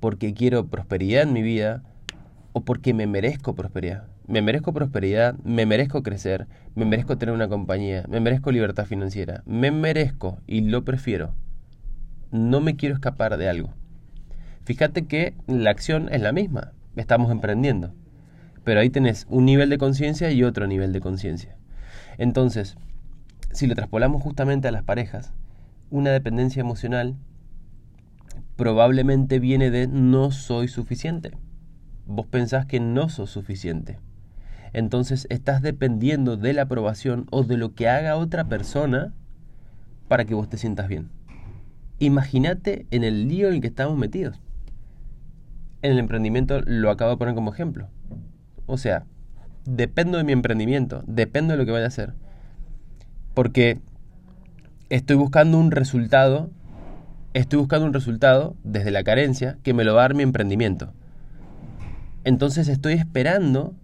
porque 0.00 0.34
quiero 0.34 0.66
prosperidad 0.66 1.22
en 1.22 1.32
mi 1.32 1.42
vida? 1.42 1.82
¿O 2.52 2.62
porque 2.62 2.94
me 2.94 3.06
merezco 3.06 3.54
prosperidad? 3.54 4.08
Me 4.28 4.42
merezco 4.42 4.72
prosperidad, 4.72 5.36
me 5.44 5.66
merezco 5.66 6.02
crecer, 6.02 6.48
me 6.74 6.84
merezco 6.84 7.16
tener 7.16 7.32
una 7.32 7.48
compañía, 7.48 8.04
me 8.08 8.18
merezco 8.18 8.50
libertad 8.50 8.84
financiera, 8.84 9.44
me 9.46 9.70
merezco 9.70 10.40
y 10.48 10.62
lo 10.62 10.84
prefiero. 10.84 11.34
No 12.32 12.60
me 12.60 12.74
quiero 12.74 12.96
escapar 12.96 13.36
de 13.36 13.48
algo. 13.48 13.72
Fíjate 14.64 15.06
que 15.06 15.34
la 15.46 15.70
acción 15.70 16.08
es 16.10 16.20
la 16.20 16.32
misma, 16.32 16.72
estamos 16.96 17.30
emprendiendo. 17.30 17.94
Pero 18.64 18.80
ahí 18.80 18.90
tenés 18.90 19.26
un 19.28 19.44
nivel 19.44 19.70
de 19.70 19.78
conciencia 19.78 20.32
y 20.32 20.42
otro 20.42 20.66
nivel 20.66 20.92
de 20.92 21.00
conciencia. 21.00 21.56
Entonces, 22.18 22.76
si 23.52 23.68
lo 23.68 23.76
traspolamos 23.76 24.22
justamente 24.22 24.66
a 24.66 24.72
las 24.72 24.82
parejas, 24.82 25.32
una 25.88 26.10
dependencia 26.10 26.60
emocional 26.60 27.14
probablemente 28.56 29.38
viene 29.38 29.70
de 29.70 29.86
no 29.86 30.32
soy 30.32 30.66
suficiente. 30.66 31.30
Vos 32.06 32.26
pensás 32.26 32.66
que 32.66 32.80
no 32.80 33.08
sos 33.08 33.30
suficiente. 33.30 34.00
Entonces 34.72 35.26
estás 35.30 35.62
dependiendo 35.62 36.36
de 36.36 36.52
la 36.52 36.62
aprobación 36.62 37.26
o 37.30 37.44
de 37.44 37.56
lo 37.56 37.74
que 37.74 37.88
haga 37.88 38.16
otra 38.16 38.44
persona 38.44 39.12
para 40.08 40.24
que 40.24 40.34
vos 40.34 40.48
te 40.48 40.58
sientas 40.58 40.88
bien. 40.88 41.10
Imagínate 41.98 42.86
en 42.90 43.04
el 43.04 43.28
lío 43.28 43.48
en 43.48 43.54
el 43.54 43.60
que 43.60 43.68
estamos 43.68 43.96
metidos. 43.96 44.40
en 45.82 45.92
el 45.92 45.98
emprendimiento 45.98 46.62
lo 46.62 46.90
acabo 46.90 47.12
de 47.12 47.16
poner 47.16 47.34
como 47.34 47.52
ejemplo. 47.52 47.88
O 48.66 48.76
sea, 48.76 49.04
dependo 49.64 50.18
de 50.18 50.24
mi 50.24 50.32
emprendimiento, 50.32 51.04
dependo 51.06 51.52
de 51.52 51.58
lo 51.58 51.66
que 51.66 51.72
vaya 51.72 51.84
a 51.84 51.88
hacer. 51.88 52.14
Porque 53.34 53.80
estoy 54.88 55.16
buscando 55.16 55.58
un 55.58 55.70
resultado, 55.70 56.50
estoy 57.34 57.58
buscando 57.58 57.86
un 57.86 57.92
resultado 57.92 58.56
desde 58.64 58.90
la 58.90 59.04
carencia 59.04 59.58
que 59.62 59.74
me 59.74 59.84
lo 59.84 59.94
va 59.94 60.00
a 60.00 60.04
dar 60.04 60.14
mi 60.14 60.22
emprendimiento. 60.22 60.92
Entonces 62.24 62.68
estoy 62.68 62.94
esperando, 62.94 63.74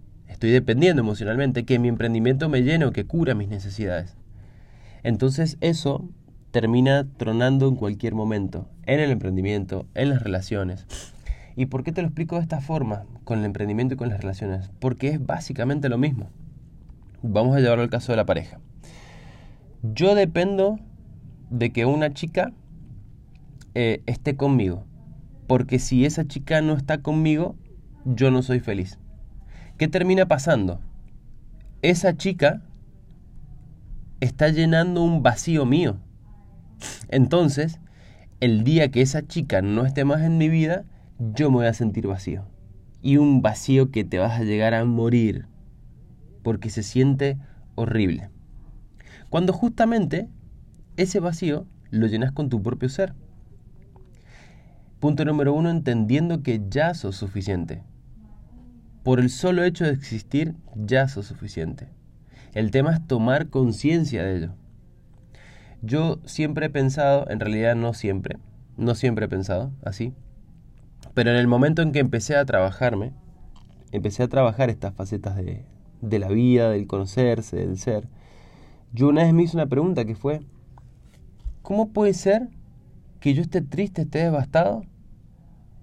estoy 0.43 0.51
dependiendo 0.51 1.01
emocionalmente 1.01 1.63
que 1.63 1.79
mi 1.79 1.87
emprendimiento 1.87 2.49
me 2.49 2.63
llene 2.63 2.83
o 2.83 2.91
que 2.91 3.05
cura 3.05 3.33
mis 3.33 3.47
necesidades. 3.47 4.17
Entonces 5.01 5.55
eso 5.61 6.09
termina 6.51 7.07
tronando 7.15 7.69
en 7.69 7.77
cualquier 7.77 8.13
momento, 8.13 8.67
en 8.85 8.99
el 8.99 9.09
emprendimiento, 9.11 9.85
en 9.93 10.09
las 10.09 10.21
relaciones. 10.21 10.85
¿Y 11.55 11.67
por 11.67 11.85
qué 11.85 11.93
te 11.93 12.01
lo 12.01 12.09
explico 12.09 12.35
de 12.35 12.41
esta 12.41 12.59
forma, 12.59 13.05
con 13.23 13.39
el 13.39 13.45
emprendimiento 13.45 13.93
y 13.93 13.97
con 13.97 14.09
las 14.09 14.19
relaciones? 14.19 14.69
Porque 14.81 15.07
es 15.07 15.25
básicamente 15.25 15.87
lo 15.87 15.97
mismo. 15.97 16.29
Vamos 17.21 17.55
a 17.55 17.61
llevarlo 17.61 17.83
al 17.83 17.89
caso 17.89 18.11
de 18.11 18.17
la 18.17 18.25
pareja. 18.25 18.59
Yo 19.81 20.13
dependo 20.13 20.77
de 21.51 21.71
que 21.71 21.85
una 21.85 22.13
chica 22.13 22.51
eh, 23.75 24.03
esté 24.07 24.35
conmigo. 24.35 24.83
Porque 25.47 25.79
si 25.79 26.03
esa 26.03 26.27
chica 26.27 26.61
no 26.61 26.73
está 26.73 26.97
conmigo, 26.97 27.55
yo 28.03 28.29
no 28.29 28.43
soy 28.43 28.59
feliz. 28.59 28.99
¿Qué 29.83 29.89
termina 29.89 30.29
pasando? 30.29 30.79
Esa 31.81 32.15
chica 32.15 32.61
está 34.21 34.47
llenando 34.47 35.03
un 35.03 35.23
vacío 35.23 35.65
mío. 35.65 35.97
Entonces, 37.09 37.81
el 38.39 38.63
día 38.63 38.91
que 38.91 39.01
esa 39.01 39.27
chica 39.27 39.61
no 39.61 39.85
esté 39.85 40.05
más 40.05 40.21
en 40.21 40.37
mi 40.37 40.47
vida, 40.47 40.85
yo 41.19 41.51
me 41.51 41.57
voy 41.57 41.65
a 41.65 41.73
sentir 41.73 42.07
vacío. 42.07 42.45
Y 43.01 43.17
un 43.17 43.41
vacío 43.41 43.91
que 43.91 44.05
te 44.05 44.19
vas 44.19 44.39
a 44.39 44.45
llegar 44.45 44.73
a 44.73 44.85
morir. 44.85 45.47
Porque 46.43 46.69
se 46.69 46.81
siente 46.81 47.37
horrible. 47.75 48.29
Cuando 49.29 49.51
justamente 49.51 50.29
ese 50.95 51.19
vacío 51.19 51.67
lo 51.89 52.07
llenas 52.07 52.31
con 52.31 52.47
tu 52.47 52.63
propio 52.63 52.87
ser. 52.87 53.15
Punto 55.01 55.25
número 55.25 55.53
uno, 55.53 55.69
entendiendo 55.69 56.41
que 56.41 56.61
ya 56.69 56.93
sos 56.93 57.17
suficiente. 57.17 57.83
Por 59.03 59.19
el 59.19 59.29
solo 59.29 59.63
hecho 59.63 59.83
de 59.83 59.91
existir, 59.91 60.55
ya 60.75 61.07
sos 61.07 61.27
suficiente. 61.27 61.89
El 62.53 62.71
tema 62.71 62.93
es 62.93 63.05
tomar 63.05 63.49
conciencia 63.49 64.23
de 64.23 64.37
ello. 64.37 64.53
Yo 65.81 66.19
siempre 66.25 66.67
he 66.67 66.69
pensado, 66.69 67.29
en 67.29 67.41
realidad 67.41 67.75
no 67.75 67.93
siempre, 67.93 68.37
no 68.77 68.95
siempre 68.95 69.25
he 69.25 69.29
pensado 69.29 69.73
así, 69.83 70.13
pero 71.13 71.31
en 71.31 71.35
el 71.35 71.47
momento 71.47 71.81
en 71.81 71.91
que 71.91 71.99
empecé 71.99 72.37
a 72.37 72.45
trabajarme, 72.45 73.11
empecé 73.91 74.23
a 74.23 74.29
trabajar 74.29 74.69
estas 74.69 74.93
facetas 74.93 75.35
de, 75.35 75.65
de 76.01 76.19
la 76.19 76.29
vida, 76.29 76.69
del 76.69 76.87
conocerse, 76.87 77.57
del 77.57 77.77
ser, 77.77 78.07
yo 78.93 79.09
una 79.09 79.23
vez 79.23 79.33
me 79.33 79.43
hice 79.43 79.57
una 79.57 79.65
pregunta 79.65 80.05
que 80.05 80.15
fue, 80.15 80.41
¿cómo 81.61 81.91
puede 81.91 82.13
ser 82.13 82.47
que 83.19 83.33
yo 83.33 83.41
esté 83.41 83.61
triste, 83.61 84.03
esté 84.03 84.19
devastado 84.19 84.83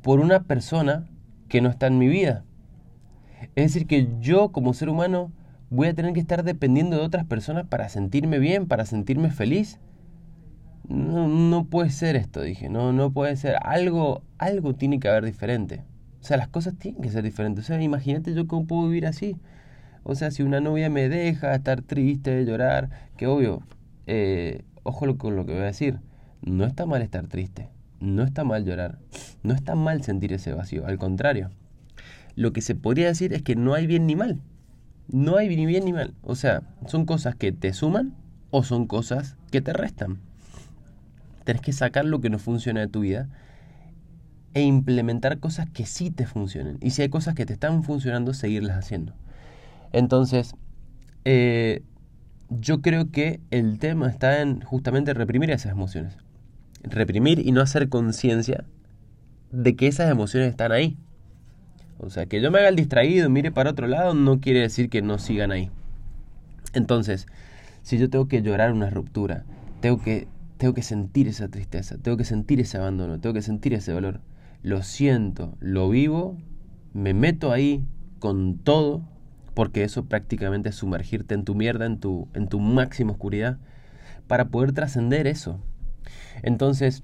por 0.00 0.20
una 0.20 0.44
persona 0.44 1.08
que 1.48 1.60
no 1.60 1.68
está 1.68 1.88
en 1.88 1.98
mi 1.98 2.06
vida? 2.06 2.44
Es 3.56 3.72
decir, 3.72 3.86
que 3.86 4.08
yo 4.20 4.52
como 4.52 4.74
ser 4.74 4.88
humano 4.88 5.32
voy 5.70 5.88
a 5.88 5.94
tener 5.94 6.12
que 6.12 6.20
estar 6.20 6.42
dependiendo 6.44 6.96
de 6.96 7.02
otras 7.02 7.24
personas 7.24 7.66
para 7.66 7.88
sentirme 7.88 8.38
bien, 8.38 8.66
para 8.66 8.84
sentirme 8.86 9.30
feliz 9.30 9.78
no, 10.90 11.28
no 11.28 11.66
puede 11.66 11.90
ser 11.90 12.16
esto, 12.16 12.42
dije, 12.42 12.68
no, 12.68 12.92
no 12.92 13.12
puede 13.12 13.36
ser, 13.36 13.56
algo, 13.62 14.22
algo 14.38 14.74
tiene 14.74 14.98
que 14.98 15.08
haber 15.08 15.24
diferente. 15.24 15.84
O 16.20 16.24
sea, 16.24 16.36
las 16.36 16.48
cosas 16.48 16.74
tienen 16.76 17.00
que 17.00 17.10
ser 17.10 17.22
diferentes. 17.22 17.64
O 17.64 17.66
sea, 17.66 17.80
imagínate 17.80 18.34
yo 18.34 18.46
cómo 18.48 18.66
puedo 18.66 18.88
vivir 18.88 19.06
así. 19.06 19.36
O 20.02 20.16
sea, 20.16 20.32
si 20.32 20.42
una 20.42 20.60
novia 20.60 20.90
me 20.90 21.08
deja 21.08 21.54
estar 21.54 21.82
triste, 21.82 22.44
llorar, 22.44 22.90
que 23.16 23.28
obvio, 23.28 23.62
eh, 24.06 24.64
ojo 24.82 25.16
con 25.16 25.36
lo 25.36 25.46
que 25.46 25.52
voy 25.52 25.62
a 25.62 25.66
decir, 25.66 26.00
no 26.42 26.64
está 26.64 26.86
mal 26.86 27.02
estar 27.02 27.26
triste, 27.28 27.68
no 28.00 28.24
está 28.24 28.42
mal 28.42 28.64
llorar, 28.64 28.98
no 29.44 29.54
está 29.54 29.76
mal 29.76 30.02
sentir 30.02 30.32
ese 30.32 30.52
vacío, 30.52 30.86
al 30.86 30.98
contrario. 30.98 31.50
Lo 32.36 32.52
que 32.52 32.60
se 32.60 32.74
podría 32.74 33.06
decir 33.06 33.32
es 33.32 33.42
que 33.42 33.56
no 33.56 33.74
hay 33.74 33.86
bien 33.86 34.06
ni 34.06 34.16
mal, 34.16 34.40
no 35.08 35.36
hay 35.36 35.54
ni 35.54 35.66
bien 35.66 35.84
ni 35.84 35.92
mal. 35.92 36.14
O 36.22 36.34
sea, 36.34 36.62
son 36.86 37.06
cosas 37.06 37.34
que 37.34 37.52
te 37.52 37.72
suman 37.72 38.14
o 38.50 38.62
son 38.62 38.86
cosas 38.86 39.36
que 39.50 39.60
te 39.60 39.72
restan. 39.72 40.18
Tienes 41.44 41.62
que 41.62 41.72
sacar 41.72 42.04
lo 42.04 42.20
que 42.20 42.30
no 42.30 42.38
funciona 42.38 42.80
de 42.80 42.88
tu 42.88 43.00
vida 43.00 43.28
e 44.54 44.62
implementar 44.62 45.38
cosas 45.38 45.68
que 45.70 45.86
sí 45.86 46.10
te 46.10 46.26
funcionen. 46.26 46.78
Y 46.80 46.90
si 46.90 47.02
hay 47.02 47.08
cosas 47.08 47.34
que 47.34 47.46
te 47.46 47.52
están 47.52 47.82
funcionando, 47.82 48.34
seguirlas 48.34 48.76
haciendo. 48.76 49.14
Entonces, 49.92 50.54
eh, 51.24 51.82
yo 52.48 52.80
creo 52.82 53.10
que 53.10 53.40
el 53.50 53.78
tema 53.78 54.08
está 54.08 54.40
en 54.40 54.60
justamente 54.62 55.14
reprimir 55.14 55.50
esas 55.50 55.72
emociones. 55.72 56.16
Reprimir 56.82 57.46
y 57.46 57.52
no 57.52 57.60
hacer 57.60 57.88
conciencia 57.88 58.64
de 59.52 59.76
que 59.76 59.86
esas 59.86 60.10
emociones 60.10 60.50
están 60.50 60.72
ahí. 60.72 60.96
O 62.00 62.10
sea, 62.10 62.26
que 62.26 62.40
yo 62.40 62.50
me 62.50 62.58
haga 62.58 62.68
el 62.68 62.76
distraído, 62.76 63.28
mire 63.30 63.52
para 63.52 63.70
otro 63.70 63.86
lado, 63.86 64.14
no 64.14 64.40
quiere 64.40 64.60
decir 64.60 64.88
que 64.88 65.02
no 65.02 65.18
sigan 65.18 65.52
ahí. 65.52 65.70
Entonces, 66.72 67.26
si 67.82 67.98
yo 67.98 68.08
tengo 68.08 68.28
que 68.28 68.42
llorar 68.42 68.72
una 68.72 68.90
ruptura, 68.90 69.44
tengo 69.80 70.00
que 70.02 70.28
tengo 70.60 70.74
que 70.74 70.82
sentir 70.82 71.26
esa 71.26 71.48
tristeza, 71.48 71.96
tengo 71.96 72.18
que 72.18 72.24
sentir 72.24 72.60
ese 72.60 72.76
abandono, 72.76 73.18
tengo 73.18 73.32
que 73.32 73.40
sentir 73.40 73.72
ese 73.72 73.92
dolor. 73.92 74.20
Lo 74.62 74.82
siento, 74.82 75.56
lo 75.58 75.88
vivo, 75.88 76.36
me 76.92 77.14
meto 77.14 77.50
ahí 77.50 77.82
con 78.18 78.58
todo, 78.58 79.02
porque 79.54 79.84
eso 79.84 80.04
prácticamente 80.04 80.68
es 80.68 80.74
sumergirte 80.74 81.34
en 81.34 81.46
tu 81.46 81.54
mierda, 81.54 81.86
en 81.86 81.98
tu, 81.98 82.28
en 82.34 82.46
tu 82.46 82.60
máxima 82.60 83.12
oscuridad, 83.12 83.56
para 84.26 84.48
poder 84.48 84.72
trascender 84.72 85.26
eso. 85.26 85.62
Entonces, 86.42 87.00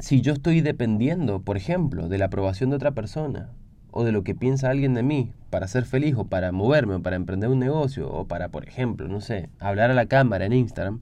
si 0.00 0.20
yo 0.20 0.32
estoy 0.32 0.60
dependiendo, 0.60 1.42
por 1.42 1.56
ejemplo, 1.56 2.08
de 2.08 2.18
la 2.18 2.24
aprobación 2.24 2.70
de 2.70 2.76
otra 2.76 2.90
persona, 2.90 3.50
o 3.92 4.04
de 4.04 4.12
lo 4.12 4.22
que 4.22 4.34
piensa 4.34 4.70
alguien 4.70 4.94
de 4.94 5.02
mí, 5.02 5.32
para 5.50 5.68
ser 5.68 5.84
feliz, 5.84 6.14
o 6.16 6.24
para 6.24 6.52
moverme, 6.52 6.94
o 6.94 7.02
para 7.02 7.16
emprender 7.16 7.50
un 7.50 7.58
negocio, 7.58 8.10
o 8.10 8.26
para, 8.26 8.48
por 8.48 8.66
ejemplo, 8.66 9.08
no 9.08 9.20
sé, 9.20 9.48
hablar 9.58 9.90
a 9.90 9.94
la 9.94 10.06
cámara 10.06 10.44
en 10.44 10.52
Instagram, 10.52 11.00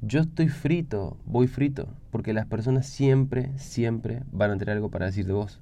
yo 0.00 0.20
estoy 0.20 0.48
frito, 0.48 1.16
voy 1.24 1.48
frito, 1.48 1.88
porque 2.10 2.32
las 2.32 2.46
personas 2.46 2.86
siempre, 2.86 3.50
siempre 3.56 4.22
van 4.30 4.52
a 4.52 4.58
tener 4.58 4.76
algo 4.76 4.90
para 4.90 5.06
decir 5.06 5.26
de 5.26 5.32
vos. 5.32 5.60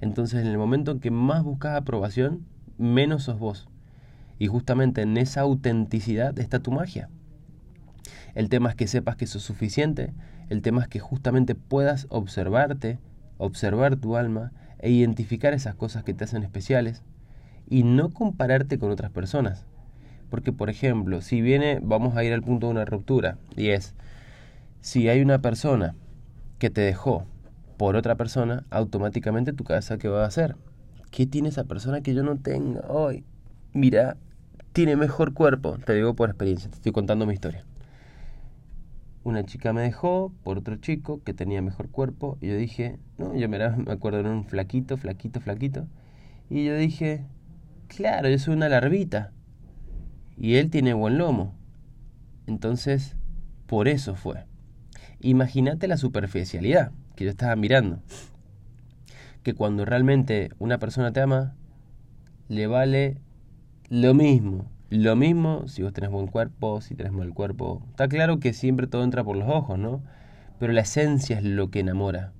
Entonces, 0.00 0.40
en 0.40 0.46
el 0.46 0.56
momento 0.56 0.92
en 0.92 1.00
que 1.00 1.10
más 1.10 1.42
buscas 1.42 1.76
aprobación, 1.76 2.46
menos 2.78 3.24
sos 3.24 3.38
vos. 3.38 3.68
Y 4.38 4.46
justamente 4.46 5.02
en 5.02 5.18
esa 5.18 5.42
autenticidad 5.42 6.38
está 6.38 6.60
tu 6.60 6.72
magia. 6.72 7.10
El 8.34 8.48
tema 8.48 8.70
es 8.70 8.76
que 8.76 8.86
sepas 8.86 9.16
que 9.16 9.26
sos 9.26 9.42
suficiente, 9.42 10.14
el 10.48 10.62
tema 10.62 10.82
es 10.82 10.88
que 10.88 11.00
justamente 11.00 11.54
puedas 11.54 12.06
observarte, 12.08 12.98
observar 13.36 13.96
tu 13.96 14.16
alma 14.16 14.52
e 14.80 14.90
identificar 14.90 15.52
esas 15.52 15.74
cosas 15.74 16.04
que 16.04 16.14
te 16.14 16.24
hacen 16.24 16.42
especiales 16.42 17.02
y 17.68 17.84
no 17.84 18.10
compararte 18.10 18.78
con 18.78 18.90
otras 18.90 19.10
personas. 19.10 19.64
Porque, 20.28 20.52
por 20.52 20.70
ejemplo, 20.70 21.22
si 21.22 21.40
viene, 21.40 21.80
vamos 21.82 22.16
a 22.16 22.24
ir 22.24 22.32
al 22.32 22.42
punto 22.42 22.66
de 22.66 22.72
una 22.72 22.84
ruptura, 22.84 23.38
y 23.56 23.70
es, 23.70 23.94
si 24.80 25.08
hay 25.08 25.20
una 25.20 25.40
persona 25.40 25.94
que 26.58 26.70
te 26.70 26.80
dejó 26.80 27.26
por 27.76 27.96
otra 27.96 28.14
persona, 28.14 28.64
automáticamente 28.70 29.52
tu 29.52 29.64
cabeza, 29.64 29.98
¿qué 29.98 30.08
va 30.08 30.24
a 30.24 30.28
hacer? 30.28 30.56
¿Qué 31.10 31.26
tiene 31.26 31.48
esa 31.48 31.64
persona 31.64 32.00
que 32.02 32.14
yo 32.14 32.22
no 32.22 32.36
tenga 32.36 32.82
hoy? 32.88 33.24
Mira, 33.72 34.16
tiene 34.72 34.96
mejor 34.96 35.34
cuerpo, 35.34 35.78
te 35.78 35.94
digo 35.94 36.14
por 36.14 36.28
experiencia, 36.28 36.70
te 36.70 36.76
estoy 36.76 36.92
contando 36.92 37.26
mi 37.26 37.34
historia. 37.34 37.64
Una 39.22 39.44
chica 39.44 39.72
me 39.72 39.82
dejó 39.82 40.32
por 40.42 40.58
otro 40.58 40.76
chico 40.76 41.22
que 41.22 41.34
tenía 41.34 41.60
mejor 41.60 41.90
cuerpo 41.90 42.38
y 42.40 42.48
yo 42.48 42.56
dije, 42.56 42.98
no, 43.18 43.34
yo 43.34 43.48
me, 43.48 43.58
me 43.76 43.92
acuerdo 43.92 44.22
de 44.22 44.30
un 44.30 44.44
flaquito, 44.44 44.96
flaquito, 44.96 45.40
flaquito. 45.40 45.86
Y 46.48 46.64
yo 46.64 46.76
dije, 46.76 47.26
claro, 47.88 48.28
yo 48.28 48.38
soy 48.38 48.54
una 48.54 48.68
larvita 48.68 49.32
y 50.36 50.56
él 50.56 50.70
tiene 50.70 50.94
buen 50.94 51.18
lomo. 51.18 51.54
Entonces, 52.46 53.14
por 53.66 53.88
eso 53.88 54.14
fue. 54.14 54.46
Imagínate 55.20 55.86
la 55.86 55.98
superficialidad 55.98 56.92
que 57.14 57.24
yo 57.24 57.30
estaba 57.30 57.54
mirando. 57.56 58.00
Que 59.42 59.54
cuando 59.54 59.84
realmente 59.84 60.50
una 60.58 60.78
persona 60.78 61.12
te 61.12 61.20
ama, 61.20 61.54
le 62.48 62.66
vale 62.66 63.18
lo 63.90 64.14
mismo. 64.14 64.70
Lo 64.90 65.14
mismo 65.14 65.68
si 65.68 65.84
vos 65.84 65.92
tenés 65.92 66.10
buen 66.10 66.26
cuerpo, 66.26 66.80
si 66.80 66.96
tenés 66.96 67.12
mal 67.12 67.32
cuerpo. 67.32 67.80
Está 67.90 68.08
claro 68.08 68.40
que 68.40 68.52
siempre 68.52 68.88
todo 68.88 69.04
entra 69.04 69.22
por 69.22 69.36
los 69.36 69.48
ojos, 69.48 69.78
¿no? 69.78 70.02
Pero 70.58 70.72
la 70.72 70.80
esencia 70.80 71.38
es 71.38 71.44
lo 71.44 71.70
que 71.70 71.78
enamora. 71.78 72.32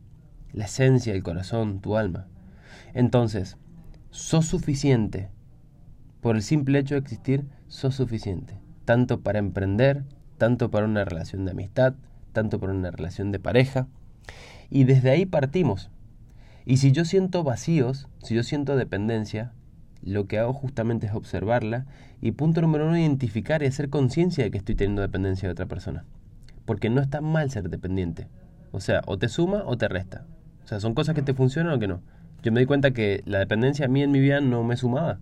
La 0.53 0.65
esencia, 0.65 1.15
el 1.15 1.23
corazón, 1.23 1.81
tu 1.81 1.97
alma. 1.97 2.27
Entonces, 2.93 3.57
sos 4.11 4.47
suficiente 4.47 5.29
por 6.21 6.35
el 6.35 6.43
simple 6.43 6.81
hecho 6.81 6.97
de 6.97 7.01
existir, 7.01 7.47
sos 7.69 7.95
suficiente. 7.95 8.59
Tanto 8.85 9.21
para 9.21 9.39
emprender, 9.39 10.03
tanto 10.37 10.73
para 10.73 10.87
una 10.87 11.05
relación 11.05 11.45
de 11.45 11.53
amistad, 11.53 11.95
tanto 12.33 12.59
para 12.59 12.73
una 12.73 12.91
relación 12.91 13.31
de 13.31 13.39
pareja. 13.39 13.87
Y 14.71 14.85
desde 14.85 15.11
ahí 15.11 15.25
partimos. 15.25 15.89
Y 16.67 16.79
si 16.79 16.91
yo 16.91 17.05
siento 17.05 17.45
vacíos, 17.45 18.09
si 18.25 18.35
yo 18.35 18.43
siento 18.43 18.75
dependencia, 18.75 19.53
lo 20.03 20.27
que 20.27 20.39
hago 20.39 20.53
justamente 20.53 21.07
es 21.07 21.15
observarla 21.15 21.87
y 22.21 22.33
punto 22.33 22.61
número 22.61 22.87
uno, 22.87 22.99
identificar 22.99 23.63
y 23.63 23.67
hacer 23.67 23.91
conciencia 23.91 24.45
de 24.45 24.51
que 24.51 24.59
estoy 24.59 24.75
teniendo 24.75 25.03
dependencia 25.03 25.49
de 25.49 25.53
otra 25.53 25.67
persona. 25.67 26.05
Porque 26.65 26.91
no 26.91 27.01
está 27.01 27.21
mal 27.21 27.51
ser 27.51 27.69
dependiente. 27.69 28.29
O 28.73 28.81
sea, 28.81 29.03
o 29.07 29.19
te 29.19 29.29
suma 29.29 29.63
o 29.67 29.77
te 29.77 29.89
resta. 29.89 30.27
O 30.65 30.69
sea, 30.69 30.81
son 30.81 30.95
cosas 30.95 31.15
que 31.15 31.23
te 31.23 31.35
funcionan 31.35 31.75
o 31.75 31.79
que 31.79 31.89
no. 31.89 32.03
Yo 32.43 32.53
me 32.53 32.61
di 32.61 32.67
cuenta 32.67 32.93
que 32.93 33.23
la 33.27 33.39
dependencia 33.39 33.87
a 33.87 33.89
mí 33.89 34.03
en 34.03 34.11
mi 34.11 34.21
vida 34.21 34.41
no 34.41 34.63
me 34.65 34.77
sumaba 34.77 35.19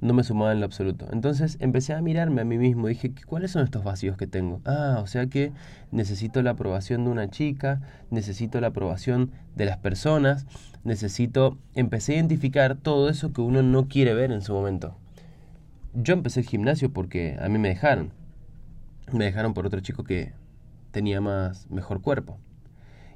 no 0.00 0.14
me 0.14 0.22
sumaba 0.22 0.52
en 0.52 0.60
lo 0.60 0.66
absoluto. 0.66 1.08
Entonces 1.12 1.56
empecé 1.60 1.92
a 1.92 2.02
mirarme 2.02 2.42
a 2.42 2.44
mí 2.44 2.58
mismo, 2.58 2.86
dije, 2.86 3.12
¿cuáles 3.26 3.50
son 3.50 3.64
estos 3.64 3.84
vacíos 3.84 4.16
que 4.16 4.26
tengo? 4.26 4.60
Ah, 4.64 5.00
o 5.02 5.06
sea 5.06 5.26
que 5.26 5.52
necesito 5.90 6.42
la 6.42 6.50
aprobación 6.50 7.04
de 7.04 7.10
una 7.10 7.30
chica, 7.30 7.80
necesito 8.10 8.60
la 8.60 8.68
aprobación 8.68 9.32
de 9.56 9.64
las 9.64 9.78
personas, 9.78 10.46
necesito, 10.84 11.58
empecé 11.74 12.12
a 12.12 12.16
identificar 12.16 12.76
todo 12.76 13.08
eso 13.08 13.32
que 13.32 13.40
uno 13.40 13.62
no 13.62 13.88
quiere 13.88 14.14
ver 14.14 14.30
en 14.32 14.42
su 14.42 14.52
momento. 14.52 14.96
Yo 15.94 16.14
empecé 16.14 16.40
el 16.40 16.46
gimnasio 16.46 16.92
porque 16.92 17.36
a 17.40 17.48
mí 17.48 17.58
me 17.58 17.68
dejaron. 17.68 18.12
Me 19.12 19.24
dejaron 19.24 19.54
por 19.54 19.66
otro 19.66 19.80
chico 19.80 20.04
que 20.04 20.32
tenía 20.90 21.20
más 21.20 21.68
mejor 21.70 22.02
cuerpo. 22.02 22.38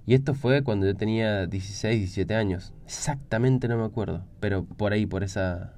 Y 0.05 0.15
esto 0.15 0.35
fue 0.35 0.65
cuando 0.65 0.87
yo 0.87 0.97
tenía 0.97 1.47
16, 1.47 1.99
17 1.99 2.35
años. 2.35 2.73
Exactamente 2.87 3.69
no 3.69 3.79
me 3.79 3.85
acuerdo, 3.85 4.25
pero 4.41 4.65
por 4.65 4.93
ahí, 4.93 5.07
por 5.07 5.23
esa 5.23 5.75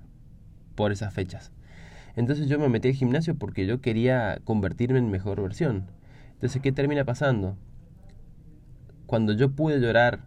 por 0.75 0.93
esas 0.93 1.13
fechas. 1.13 1.53
Entonces 2.17 2.49
yo 2.49 2.59
me 2.59 2.69
metí 2.69 2.89
al 2.89 2.95
gimnasio 2.95 3.35
porque 3.35 3.67
yo 3.67 3.81
quería 3.81 4.41
convertirme 4.45 4.99
en 4.99 5.11
mejor 5.11 5.43
versión. 5.43 5.87
Entonces, 6.35 6.63
¿qué 6.63 6.73
termina 6.73 7.05
pasando? 7.05 7.57
Cuando 9.07 9.33
yo 9.33 9.53
pude 9.53 9.81
llorar 9.81 10.21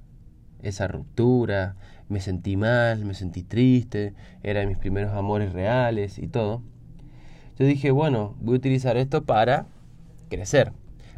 esa 0.62 0.88
ruptura, 0.88 1.76
me 2.10 2.20
sentí 2.20 2.58
mal, 2.58 3.06
me 3.06 3.14
sentí 3.14 3.44
triste, 3.44 4.14
era 4.44 4.62
de 4.62 4.68
mis 4.68 4.78
primeros 4.78 5.14
amores 5.14 5.54
reales 5.54 6.20
y 6.20 6.28
todo. 6.28 6.62
Yo 7.58 7.66
dije, 7.66 7.92
bueno, 7.92 8.36
voy 8.40 8.56
a 8.56 8.58
utilizar 8.58 8.98
esto 8.98 9.26
para 9.26 9.68
crecer, 10.30 10.74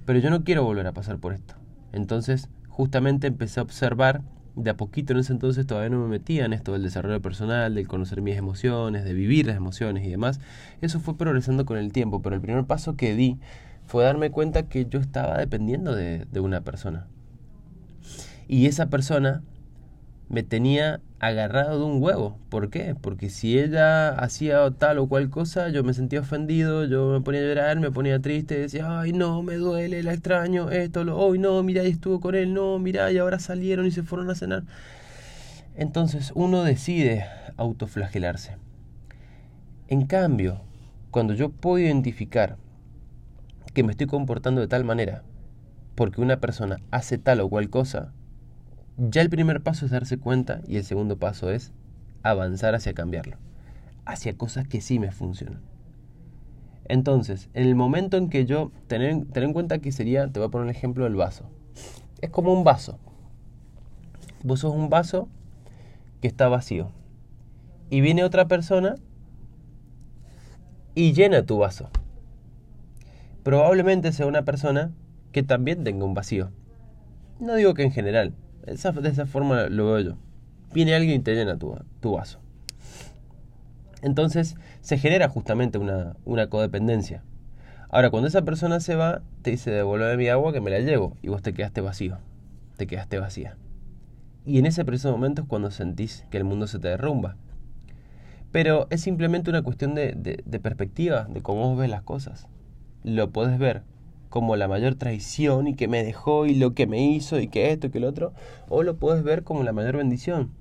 pero 0.05 0.19
yo 0.19 0.29
no 0.29 0.43
quiero 0.43 0.63
volver 0.63 0.87
a 0.87 0.93
pasar 0.93 1.19
por 1.19 1.33
esto. 1.33 1.55
Entonces, 1.91 2.49
justamente 2.67 3.27
empecé 3.27 3.59
a 3.59 3.63
observar 3.63 4.21
de 4.63 4.69
a 4.69 4.77
poquito 4.77 5.13
en 5.13 5.19
ese 5.19 5.33
entonces 5.33 5.65
todavía 5.65 5.89
no 5.89 6.01
me 6.01 6.07
metía 6.07 6.45
en 6.45 6.53
esto 6.53 6.73
del 6.73 6.83
desarrollo 6.83 7.21
personal, 7.21 7.75
del 7.75 7.87
conocer 7.87 8.21
mis 8.21 8.37
emociones, 8.37 9.03
de 9.03 9.13
vivir 9.13 9.47
las 9.47 9.57
emociones 9.57 10.05
y 10.05 10.09
demás. 10.09 10.39
Eso 10.81 10.99
fue 10.99 11.17
progresando 11.17 11.65
con 11.65 11.77
el 11.77 11.91
tiempo, 11.91 12.21
pero 12.21 12.35
el 12.35 12.41
primer 12.41 12.65
paso 12.65 12.95
que 12.95 13.15
di 13.15 13.39
fue 13.85 14.03
darme 14.03 14.31
cuenta 14.31 14.63
que 14.63 14.85
yo 14.85 14.99
estaba 14.99 15.37
dependiendo 15.37 15.95
de, 15.95 16.25
de 16.31 16.39
una 16.39 16.61
persona. 16.61 17.07
Y 18.47 18.65
esa 18.65 18.89
persona 18.89 19.41
me 20.29 20.43
tenía 20.43 21.01
agarrado 21.19 21.79
de 21.79 21.85
un 21.85 22.01
huevo. 22.01 22.37
¿Por 22.49 22.69
qué? 22.69 22.95
Porque 22.99 23.29
si 23.29 23.59
ella 23.59 24.09
hacía 24.09 24.69
tal 24.77 24.99
o 24.99 25.07
cual 25.07 25.29
cosa, 25.29 25.69
yo 25.69 25.83
me 25.83 25.93
sentía 25.93 26.21
ofendido, 26.21 26.85
yo 26.85 27.11
me 27.11 27.21
ponía 27.21 27.41
a 27.41 27.45
llorar, 27.45 27.79
me 27.79 27.91
ponía 27.91 28.19
triste, 28.19 28.59
decía, 28.59 28.99
ay 28.99 29.11
no, 29.11 29.41
me 29.43 29.55
duele, 29.55 30.03
la 30.03 30.13
extraño, 30.13 30.69
esto, 30.69 31.03
lo, 31.03 31.17
hoy 31.17 31.39
no, 31.39 31.61
mira, 31.63 31.83
y 31.83 31.89
estuvo 31.89 32.19
con 32.19 32.35
él, 32.35 32.53
no, 32.53 32.79
mira, 32.79 33.11
y 33.11 33.17
ahora 33.17 33.39
salieron 33.39 33.85
y 33.85 33.91
se 33.91 34.03
fueron 34.03 34.29
a 34.29 34.35
cenar. 34.35 34.63
Entonces 35.75 36.31
uno 36.35 36.63
decide 36.63 37.25
autoflagelarse. 37.57 38.57
En 39.87 40.05
cambio, 40.05 40.61
cuando 41.09 41.33
yo 41.33 41.49
puedo 41.49 41.79
identificar 41.79 42.57
que 43.73 43.83
me 43.83 43.91
estoy 43.91 44.07
comportando 44.07 44.61
de 44.61 44.67
tal 44.67 44.83
manera, 44.83 45.23
porque 45.95 46.21
una 46.21 46.39
persona 46.39 46.79
hace 46.91 47.17
tal 47.17 47.41
o 47.41 47.49
cual 47.49 47.69
cosa, 47.69 48.13
ya 48.99 49.21
el 49.21 49.29
primer 49.29 49.61
paso 49.61 49.85
es 49.85 49.91
darse 49.91 50.17
cuenta 50.17 50.61
y 50.67 50.75
el 50.75 50.83
segundo 50.83 51.17
paso 51.17 51.49
es 51.49 51.71
avanzar 52.21 52.75
hacia 52.75 52.93
cambiarlo, 52.93 53.37
hacia 54.05 54.37
cosas 54.37 54.67
que 54.67 54.81
sí 54.81 54.99
me 54.99 55.11
funcionan. 55.11 55.61
Entonces, 56.85 57.49
en 57.53 57.67
el 57.67 57.75
momento 57.75 58.17
en 58.17 58.29
que 58.29 58.45
yo, 58.45 58.71
tener, 58.87 59.25
en 59.33 59.53
cuenta 59.53 59.79
que 59.79 59.91
sería, 59.91 60.27
te 60.27 60.39
voy 60.39 60.47
a 60.47 60.51
poner 60.51 60.67
el 60.67 60.75
ejemplo 60.75 61.05
del 61.05 61.15
vaso. 61.15 61.49
Es 62.19 62.29
como 62.29 62.51
un 62.51 62.63
vaso. 62.63 62.99
Vos 64.43 64.61
sos 64.61 64.75
un 64.75 64.89
vaso 64.89 65.29
que 66.19 66.27
está 66.27 66.49
vacío. 66.49 66.91
Y 67.89 68.01
viene 68.01 68.23
otra 68.23 68.47
persona 68.47 68.95
y 70.95 71.13
llena 71.13 71.45
tu 71.45 71.59
vaso. 71.59 71.89
Probablemente 73.43 74.11
sea 74.11 74.25
una 74.25 74.43
persona 74.43 74.91
que 75.31 75.43
también 75.43 75.83
tenga 75.83 76.05
un 76.05 76.15
vacío. 76.15 76.51
No 77.39 77.55
digo 77.55 77.73
que 77.73 77.83
en 77.83 77.91
general, 77.91 78.33
de 78.65 79.09
esa 79.09 79.25
forma 79.25 79.67
lo 79.67 79.85
veo 79.85 79.99
yo. 79.99 80.17
Viene 80.73 80.93
alguien 80.93 81.21
y 81.21 81.23
te 81.23 81.33
llena 81.33 81.57
tu, 81.57 81.75
tu 81.99 82.13
vaso. 82.13 82.39
Entonces 84.01 84.55
se 84.81 84.97
genera 84.97 85.29
justamente 85.29 85.77
una, 85.77 86.15
una 86.25 86.47
codependencia. 86.47 87.23
Ahora, 87.89 88.11
cuando 88.11 88.27
esa 88.27 88.43
persona 88.43 88.79
se 88.79 88.95
va, 88.95 89.21
te 89.41 89.51
dice, 89.51 89.71
devuelve 89.71 90.15
mi 90.15 90.27
agua 90.27 90.53
que 90.53 90.61
me 90.61 90.69
la 90.69 90.79
llevo. 90.79 91.17
Y 91.21 91.29
vos 91.29 91.41
te 91.41 91.53
quedaste 91.53 91.81
vacío. 91.81 92.19
Te 92.77 92.85
quedaste 92.85 93.19
vacía. 93.19 93.57
Y 94.45 94.59
en 94.59 94.67
ese 94.67 94.85
preciso 94.85 95.11
momento 95.11 95.41
es 95.41 95.47
cuando 95.47 95.71
sentís 95.71 96.25
que 96.29 96.37
el 96.37 96.43
mundo 96.43 96.67
se 96.67 96.79
te 96.79 96.87
derrumba. 96.87 97.35
Pero 98.51 98.87
es 98.89 99.01
simplemente 99.01 99.49
una 99.49 99.63
cuestión 99.63 99.95
de, 99.95 100.13
de, 100.13 100.43
de 100.45 100.59
perspectiva, 100.59 101.25
de 101.25 101.41
cómo 101.41 101.69
vos 101.69 101.79
ves 101.79 101.89
las 101.89 102.03
cosas. 102.03 102.47
Lo 103.03 103.31
podés 103.31 103.57
ver 103.57 103.83
como 104.29 104.55
la 104.55 104.67
mayor 104.67 104.95
traición 104.95 105.67
y 105.67 105.75
que 105.75 105.87
me 105.87 106.03
dejó 106.03 106.45
y 106.45 106.55
lo 106.55 106.73
que 106.73 106.87
me 106.87 107.03
hizo 107.03 107.39
y 107.39 107.47
que 107.47 107.71
esto 107.71 107.87
y 107.87 107.89
que 107.89 107.99
lo 107.99 108.07
otro, 108.07 108.33
o 108.69 108.83
lo 108.83 108.97
puedes 108.97 109.23
ver 109.23 109.43
como 109.43 109.63
la 109.63 109.73
mayor 109.73 109.97
bendición. 109.97 110.51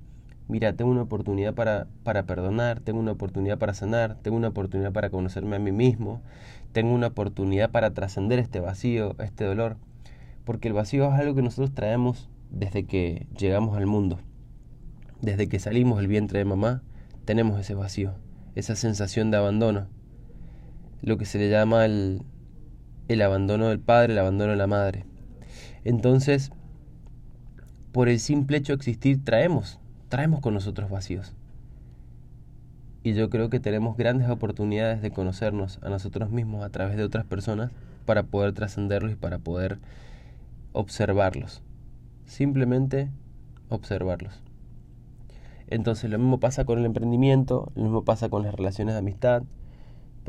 Mira, 0.47 0.73
tengo 0.73 0.89
una 0.89 1.03
oportunidad 1.03 1.53
para, 1.53 1.87
para 2.03 2.23
perdonar, 2.23 2.79
tengo 2.79 2.99
una 2.99 3.11
oportunidad 3.11 3.59
para 3.59 3.75
sanar, 3.75 4.17
tengo 4.23 4.35
una 4.35 4.47
oportunidad 4.47 4.91
para 4.91 5.11
conocerme 5.11 5.57
a 5.57 5.59
mí 5.59 5.71
mismo, 5.71 6.21
tengo 6.71 6.91
una 6.91 7.07
oportunidad 7.07 7.69
para 7.69 7.93
trascender 7.93 8.39
este 8.39 8.59
vacío, 8.59 9.15
este 9.19 9.45
dolor, 9.45 9.77
porque 10.45 10.67
el 10.67 10.73
vacío 10.73 11.07
es 11.13 11.19
algo 11.19 11.35
que 11.35 11.43
nosotros 11.43 11.75
traemos 11.75 12.29
desde 12.49 12.85
que 12.85 13.27
llegamos 13.37 13.77
al 13.77 13.85
mundo. 13.85 14.19
Desde 15.21 15.47
que 15.47 15.59
salimos 15.59 15.99
del 15.99 16.07
vientre 16.07 16.39
de 16.39 16.45
mamá, 16.45 16.81
tenemos 17.25 17.59
ese 17.59 17.75
vacío, 17.75 18.13
esa 18.55 18.75
sensación 18.75 19.29
de 19.29 19.37
abandono, 19.37 19.85
lo 21.03 21.17
que 21.17 21.25
se 21.25 21.37
le 21.37 21.49
llama 21.49 21.85
el, 21.85 22.23
el 23.09 23.21
abandono 23.23 23.67
del 23.67 23.79
padre, 23.79 24.13
el 24.13 24.19
abandono 24.19 24.51
de 24.51 24.57
la 24.57 24.67
madre. 24.67 25.03
Entonces, 25.83 26.51
por 27.91 28.07
el 28.07 28.19
simple 28.19 28.57
hecho 28.57 28.73
de 28.73 28.77
existir, 28.77 29.25
traemos, 29.25 29.79
traemos 30.07 30.39
con 30.41 30.53
nosotros 30.53 30.89
vacíos. 30.89 31.33
Y 33.03 33.13
yo 33.13 33.29
creo 33.29 33.49
que 33.49 33.59
tenemos 33.59 33.97
grandes 33.97 34.29
oportunidades 34.29 35.01
de 35.01 35.11
conocernos 35.11 35.79
a 35.81 35.89
nosotros 35.89 36.29
mismos 36.29 36.63
a 36.63 36.69
través 36.69 36.97
de 36.97 37.03
otras 37.03 37.25
personas 37.25 37.71
para 38.05 38.23
poder 38.23 38.53
trascenderlos 38.53 39.13
y 39.13 39.15
para 39.15 39.39
poder 39.39 39.79
observarlos. 40.71 41.63
Simplemente 42.25 43.09
observarlos. 43.69 44.43
Entonces 45.67 46.11
lo 46.11 46.19
mismo 46.19 46.39
pasa 46.39 46.65
con 46.65 46.77
el 46.77 46.85
emprendimiento, 46.85 47.71
lo 47.75 47.83
mismo 47.83 48.03
pasa 48.03 48.29
con 48.29 48.43
las 48.43 48.53
relaciones 48.53 48.93
de 48.93 48.99
amistad, 48.99 49.43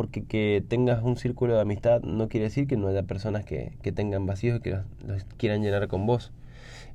porque 0.00 0.24
que 0.24 0.64
tengas 0.66 1.02
un 1.02 1.18
círculo 1.18 1.56
de 1.56 1.60
amistad 1.60 2.00
no 2.00 2.30
quiere 2.30 2.44
decir 2.44 2.66
que 2.66 2.78
no 2.78 2.88
haya 2.88 3.02
personas 3.02 3.44
que, 3.44 3.76
tengan 3.94 4.24
vacíos 4.24 4.56
y 4.58 4.62
que 4.62 4.70
los, 5.06 5.24
quieran 5.36 5.60
llenar 5.60 5.88
con 5.88 6.06
vos. 6.06 6.32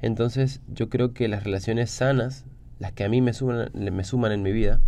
Entonces 0.02 0.60
yo 0.74 0.90
creo 0.90 1.14
que 1.14 1.28
las 1.28 1.44
relaciones 1.44 1.92
sanas, 1.92 2.46
las 2.80 2.94
que 2.94 3.04
a 3.04 3.10
mí 3.10 3.22
me 3.22 3.34
suman, 3.34 3.70
me 3.76 4.04
suman 4.04 4.32
en 4.32 4.42
mi 4.42 4.52
vida, 4.52 4.82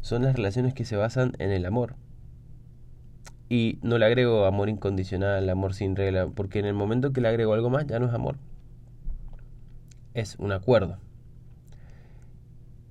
son 0.00 0.24
las 0.24 0.34
relaciones 0.34 0.74
que 0.74 0.84
se 0.84 0.96
basan 0.96 1.34
en 1.38 1.52
el 1.52 1.66
amor. 1.66 1.94
Y 3.48 3.78
no 3.80 3.96
le 3.96 4.06
agrego 4.06 4.44
amor 4.44 4.68
incondicional, 4.68 5.48
amor 5.48 5.72
sin 5.72 5.94
regla, 5.94 6.26
porque 6.26 6.58
en 6.58 6.64
el 6.64 6.74
momento 6.74 7.12
que 7.12 7.20
le 7.20 7.28
agrego 7.28 7.54
algo 7.54 7.70
más 7.70 7.86
ya 7.86 8.00
no 8.00 8.06
es 8.06 8.12
amor. 8.12 8.38
Es 10.14 10.34
un 10.40 10.50
acuerdo. 10.50 10.98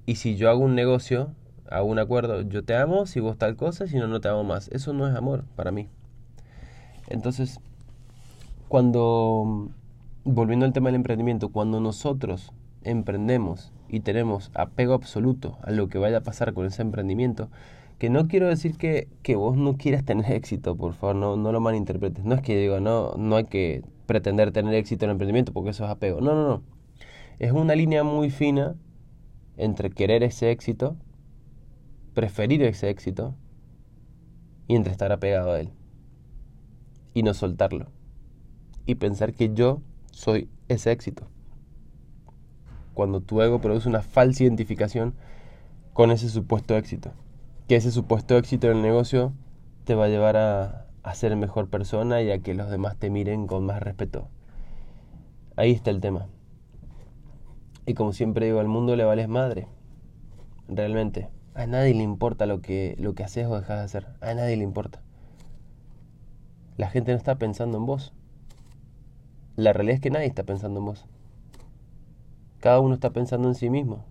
Y 0.06 0.16
si 0.16 0.38
yo 0.38 0.50
hago 0.50 0.62
un 0.62 0.76
negocio, 0.76 1.34
a 1.70 1.84
un 1.84 2.00
acuerdo, 2.00 2.42
yo 2.42 2.64
te 2.64 2.76
amo 2.76 3.06
si 3.06 3.20
vos 3.20 3.38
tal 3.38 3.56
cosa, 3.56 3.88
si 3.88 3.98
no, 3.98 4.08
no 4.08 4.22
te 4.22 4.28
amo 4.28 4.44
más. 4.44 4.68
Eso 4.70 4.94
no 4.94 5.08
es 5.08 5.16
amor 5.16 5.46
para 5.56 5.72
mí. 5.72 5.90
Entonces, 7.08 7.60
cuando, 8.68 9.70
volviendo 10.24 10.66
al 10.66 10.74
tema 10.74 10.90
del 10.90 10.96
emprendimiento, 10.96 11.50
cuando 11.50 11.80
nosotros 11.80 12.52
emprendemos 12.84 13.72
y 13.90 14.02
tenemos 14.02 14.52
apego 14.54 14.94
absoluto 14.94 15.58
a 15.62 15.72
lo 15.72 15.88
que 15.88 15.98
vaya 15.98 16.18
a 16.18 16.24
pasar 16.24 16.54
con 16.54 16.66
ese 16.66 16.82
emprendimiento, 16.82 17.50
que 17.98 18.10
no 18.10 18.28
quiero 18.28 18.48
decir 18.48 18.78
que, 18.78 19.08
que 19.24 19.36
vos 19.36 19.58
no 19.58 19.78
quieras 19.78 20.04
tener 20.04 20.32
éxito, 20.32 20.76
por 20.76 20.94
favor, 20.94 21.16
no, 21.16 21.38
no 21.38 21.52
lo 21.52 21.62
malinterpretes. 21.62 22.26
No 22.26 22.36
es 22.36 22.42
que 22.42 22.58
digo, 22.58 22.80
no, 22.80 23.14
no 23.18 23.38
hay 23.38 23.46
que 23.46 23.84
pretender 24.06 24.52
tener 24.52 24.74
éxito 24.76 25.06
en 25.06 25.12
el 25.12 25.14
emprendimiento 25.14 25.54
porque 25.54 25.70
eso 25.70 25.86
es 25.86 25.92
apego. 25.92 26.22
No, 26.22 26.36
no, 26.36 26.48
no. 26.48 26.64
Es 27.40 27.52
una 27.52 27.76
línea 27.76 28.04
muy 28.04 28.30
fina 28.30 28.76
entre 29.58 29.90
querer 29.90 30.24
ese 30.24 30.52
éxito 30.52 30.98
preferir 32.16 32.64
ese 32.64 32.90
éxito 32.90 33.36
y 34.68 34.76
entre 34.76 34.92
estar 34.92 35.12
apegado 35.12 35.52
a 35.52 35.60
él 35.60 35.70
y 37.14 37.22
no 37.22 37.36
soltarlo 37.36 37.92
y 38.88 38.96
pensar 38.96 39.34
que 39.34 39.54
yo 39.54 39.82
soy 40.12 40.50
ese 40.68 40.92
éxito. 40.92 41.28
cuando 42.94 43.20
tu 43.20 43.42
ego 43.42 43.60
produce 43.60 43.90
una 43.90 44.02
falsa 44.02 44.44
identificación 44.44 45.16
con 45.92 46.12
ese 46.12 46.30
supuesto 46.30 46.78
éxito. 46.78 47.12
Que 47.68 47.76
ese 47.76 47.92
supuesto 47.92 48.38
éxito 48.38 48.68
en 48.68 48.78
el 48.78 48.84
negocio 48.84 49.34
te 49.84 49.96
va 49.96 50.06
a 50.06 50.08
llevar 50.08 50.38
a, 50.38 50.88
a 51.04 51.14
ser 51.14 51.36
mejor 51.36 51.70
persona 51.70 52.22
y 52.22 52.32
a 52.32 52.40
que 52.40 52.54
los 52.54 52.70
demás 52.70 52.96
te 52.98 53.10
miren 53.10 53.48
con 53.48 53.66
más 53.66 53.84
respeto. 53.84 54.30
Ahí 55.58 55.72
está 55.72 55.92
el 55.92 56.00
tema. 56.00 56.28
Y 57.86 57.96
como 57.96 58.14
siempre 58.14 58.46
digo, 58.46 58.62
al 58.62 58.70
mundo 58.70 58.96
le 58.96 59.04
vales 59.04 59.28
madre. 59.28 59.68
Realmente. 60.70 61.28
A 61.56 61.68
nadie 61.68 61.94
le 61.94 62.04
importa 62.04 62.46
lo 62.46 62.62
que, 62.62 62.96
lo 63.00 63.16
que 63.16 63.24
haces 63.24 63.48
o 63.48 63.56
dejas 63.56 63.80
de 63.80 63.86
hacer. 63.86 64.08
A 64.20 64.34
nadie 64.34 64.58
le 64.58 64.64
importa. 64.64 65.02
La 66.76 66.90
gente 66.90 67.14
no 67.14 67.18
está 67.18 67.38
pensando 67.38 67.78
en 67.78 67.86
vos. 67.86 68.14
La 69.56 69.72
realidad 69.72 69.96
es 69.96 70.02
que 70.02 70.10
nadie 70.10 70.28
está 70.28 70.44
pensando 70.44 70.80
en 70.80 70.86
vos. 70.86 71.06
Cada 72.60 72.82
uno 72.82 72.94
está 72.94 73.12
pensando 73.12 73.48
en 73.48 73.56
sí 73.56 73.70
mismo. 73.70 74.04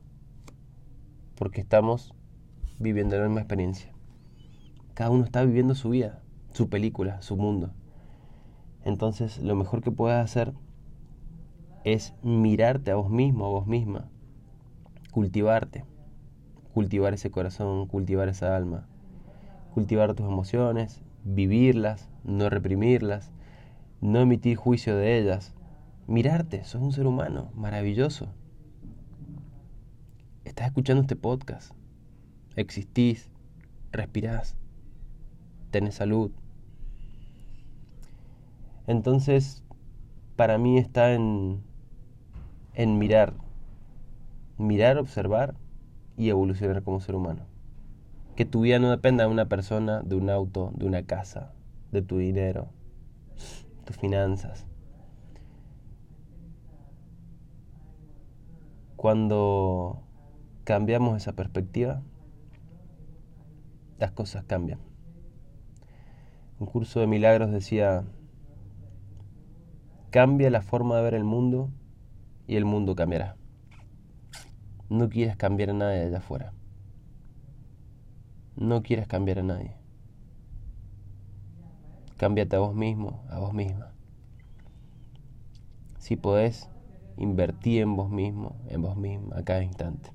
Porque 1.34 1.60
estamos 1.60 2.14
viviendo 2.78 3.18
la 3.18 3.26
misma 3.26 3.40
experiencia. 3.40 3.92
Cada 4.94 5.10
uno 5.10 5.24
está 5.24 5.44
viviendo 5.44 5.74
su 5.74 5.90
vida, 5.90 6.22
su 6.52 6.70
película, 6.70 7.20
su 7.20 7.36
mundo. 7.36 7.74
Entonces, 8.84 9.38
lo 9.38 9.54
mejor 9.54 9.82
que 9.82 9.90
puedes 9.90 10.18
hacer 10.18 10.54
es 11.84 12.14
mirarte 12.22 12.90
a 12.90 12.94
vos 12.94 13.10
mismo, 13.10 13.44
a 13.44 13.50
vos 13.50 13.66
misma, 13.66 14.08
cultivarte, 15.10 15.84
cultivar 16.74 17.14
ese 17.14 17.30
corazón, 17.30 17.86
cultivar 17.86 18.28
esa 18.28 18.56
alma, 18.56 18.86
cultivar 19.72 20.12
tus 20.14 20.26
emociones, 20.26 21.00
vivirlas, 21.24 22.08
no 22.24 22.50
reprimirlas, 22.50 23.30
no 24.00 24.20
emitir 24.20 24.56
juicio 24.56 24.96
de 24.96 25.18
ellas, 25.18 25.54
mirarte, 26.08 26.64
sos 26.64 26.82
un 26.82 26.92
ser 26.92 27.06
humano 27.06 27.50
maravilloso. 27.54 28.28
Estás 30.44 30.66
escuchando 30.66 31.02
este 31.02 31.16
podcast, 31.16 31.72
existís, 32.56 33.30
respirás, 33.92 34.56
tenés 35.70 35.94
salud. 35.94 36.32
Entonces, 38.88 39.62
para 40.36 40.58
mí 40.58 40.76
está 40.76 41.14
en 41.14 41.62
en 42.74 42.98
mirar, 42.98 43.34
mirar, 44.58 44.98
observar 44.98 45.54
y 46.16 46.28
evolucionar 46.28 46.82
como 46.82 47.00
ser 47.00 47.14
humano. 47.14 47.46
Que 48.36 48.44
tu 48.44 48.62
vida 48.62 48.78
no 48.78 48.90
dependa 48.90 49.24
de 49.24 49.30
una 49.30 49.46
persona, 49.46 50.02
de 50.02 50.16
un 50.16 50.30
auto, 50.30 50.72
de 50.74 50.86
una 50.86 51.04
casa, 51.04 51.52
de 51.92 52.02
tu 52.02 52.18
dinero, 52.18 52.68
tus 53.84 53.96
finanzas. 53.96 54.66
Cuando 58.96 60.02
cambiamos 60.64 61.16
esa 61.16 61.34
perspectiva, 61.34 62.02
las 63.98 64.12
cosas 64.12 64.44
cambian. 64.44 64.80
Un 66.58 66.66
curso 66.66 67.00
de 67.00 67.06
milagros 67.06 67.50
decía, 67.50 68.04
cambia 70.10 70.50
la 70.50 70.62
forma 70.62 70.96
de 70.96 71.02
ver 71.02 71.14
el 71.14 71.24
mundo 71.24 71.70
y 72.46 72.56
el 72.56 72.64
mundo 72.64 72.94
cambiará. 72.94 73.36
No 74.88 75.08
quieres 75.08 75.36
cambiar 75.36 75.70
a 75.70 75.72
nadie 75.72 76.02
allá 76.02 76.18
afuera. 76.18 76.52
No 78.56 78.82
quieres 78.82 79.06
cambiar 79.06 79.40
a 79.40 79.42
nadie. 79.42 79.76
Cámbiate 82.16 82.56
a 82.56 82.60
vos 82.60 82.74
mismo, 82.74 83.24
a 83.28 83.38
vos 83.38 83.52
misma. 83.52 83.92
Si 85.98 86.16
podés, 86.16 86.68
invertir 87.16 87.82
en 87.82 87.96
vos 87.96 88.10
mismo, 88.10 88.56
en 88.68 88.82
vos 88.82 88.96
misma, 88.96 89.36
a 89.36 89.42
cada 89.42 89.62
instante. 89.62 90.10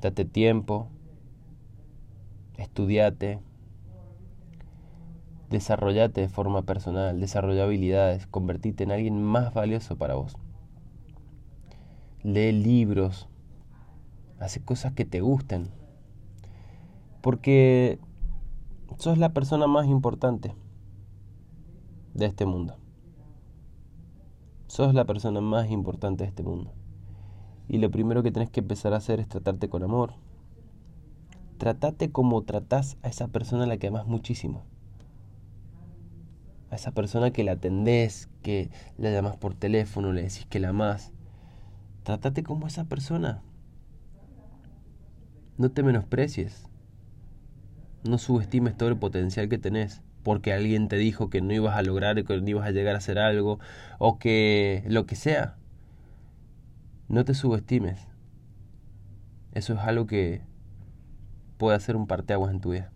Date 0.00 0.24
tiempo, 0.24 0.88
estudiate, 2.58 3.40
desarrollate 5.50 6.20
de 6.20 6.28
forma 6.28 6.62
personal, 6.62 7.18
desarrolla 7.18 7.64
habilidades, 7.64 8.26
convertite 8.26 8.84
en 8.84 8.92
alguien 8.92 9.22
más 9.22 9.54
valioso 9.54 9.96
para 9.96 10.14
vos 10.14 10.36
lee 12.24 12.52
libros, 12.52 13.28
hace 14.38 14.62
cosas 14.62 14.92
que 14.92 15.04
te 15.04 15.20
gusten, 15.20 15.70
porque 17.20 17.98
sos 18.98 19.18
la 19.18 19.32
persona 19.32 19.66
más 19.66 19.86
importante 19.86 20.54
de 22.14 22.26
este 22.26 22.46
mundo. 22.46 22.76
Sos 24.66 24.94
la 24.94 25.04
persona 25.04 25.40
más 25.40 25.70
importante 25.70 26.24
de 26.24 26.28
este 26.28 26.42
mundo. 26.42 26.72
Y 27.68 27.78
lo 27.78 27.90
primero 27.90 28.22
que 28.22 28.30
tenés 28.30 28.50
que 28.50 28.60
empezar 28.60 28.92
a 28.92 28.98
hacer 28.98 29.20
es 29.20 29.28
tratarte 29.28 29.68
con 29.68 29.82
amor. 29.82 30.14
Tratate 31.58 32.10
como 32.10 32.42
tratás 32.42 32.98
a 33.02 33.08
esa 33.08 33.28
persona 33.28 33.64
a 33.64 33.66
la 33.66 33.78
que 33.78 33.86
amas 33.86 34.06
muchísimo. 34.06 34.62
A 36.70 36.76
esa 36.76 36.92
persona 36.92 37.30
que 37.30 37.44
la 37.44 37.52
atendés, 37.52 38.28
que 38.42 38.70
la 38.98 39.10
llamas 39.10 39.36
por 39.36 39.54
teléfono, 39.54 40.12
le 40.12 40.22
decís 40.22 40.46
que 40.46 40.60
la 40.60 40.70
amás. 40.70 41.12
Trátate 42.02 42.42
como 42.42 42.66
esa 42.66 42.84
persona. 42.84 43.42
No 45.56 45.70
te 45.70 45.82
menosprecies. 45.82 46.68
No 48.02 48.18
subestimes 48.18 48.76
todo 48.76 48.88
el 48.88 48.96
potencial 48.96 49.48
que 49.48 49.58
tenés 49.58 50.02
porque 50.24 50.52
alguien 50.52 50.88
te 50.88 50.96
dijo 50.96 51.30
que 51.30 51.42
no 51.42 51.52
ibas 51.52 51.76
a 51.76 51.82
lograr, 51.82 52.24
que 52.24 52.40
no 52.40 52.48
ibas 52.48 52.66
a 52.66 52.72
llegar 52.72 52.94
a 52.94 52.98
hacer 52.98 53.18
algo 53.18 53.60
o 53.98 54.18
que 54.18 54.82
lo 54.88 55.06
que 55.06 55.16
sea. 55.16 55.56
No 57.08 57.24
te 57.24 57.34
subestimes. 57.34 58.08
Eso 59.52 59.74
es 59.74 59.80
algo 59.80 60.06
que 60.06 60.42
puede 61.58 61.76
hacer 61.76 61.94
un 61.94 62.06
parteaguas 62.06 62.50
en 62.50 62.60
tu 62.60 62.72
vida. 62.72 62.90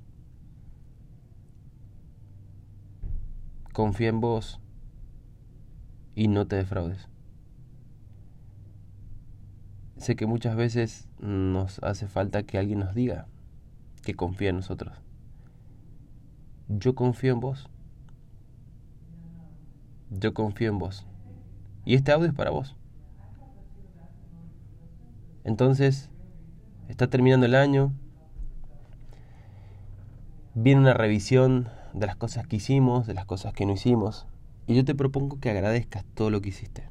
Confía 3.72 4.08
en 4.08 4.20
vos 4.20 4.60
y 6.16 6.26
no 6.28 6.46
te 6.48 6.56
defraudes. 6.56 7.08
Sé 9.98 10.14
que 10.14 10.26
muchas 10.26 10.54
veces 10.54 11.08
nos 11.20 11.80
hace 11.82 12.06
falta 12.06 12.44
que 12.44 12.56
alguien 12.56 12.78
nos 12.78 12.94
diga 12.94 13.26
que 14.02 14.14
confía 14.14 14.50
en 14.50 14.56
nosotros. 14.56 14.96
Yo 16.68 16.94
confío 16.94 17.32
en 17.32 17.40
vos. 17.40 17.68
Yo 20.10 20.34
confío 20.34 20.70
en 20.70 20.78
vos. 20.78 21.04
Y 21.84 21.94
este 21.94 22.12
audio 22.12 22.28
es 22.28 22.34
para 22.34 22.50
vos. 22.50 22.76
Entonces, 25.42 26.10
está 26.88 27.08
terminando 27.08 27.46
el 27.46 27.56
año. 27.56 27.92
Viene 30.54 30.80
una 30.80 30.94
revisión 30.94 31.68
de 31.92 32.06
las 32.06 32.16
cosas 32.16 32.46
que 32.46 32.56
hicimos, 32.56 33.06
de 33.06 33.14
las 33.14 33.26
cosas 33.26 33.52
que 33.52 33.66
no 33.66 33.72
hicimos. 33.72 34.26
Y 34.68 34.76
yo 34.76 34.84
te 34.84 34.94
propongo 34.94 35.40
que 35.40 35.50
agradezcas 35.50 36.04
todo 36.14 36.30
lo 36.30 36.40
que 36.40 36.50
hiciste. 36.50 36.88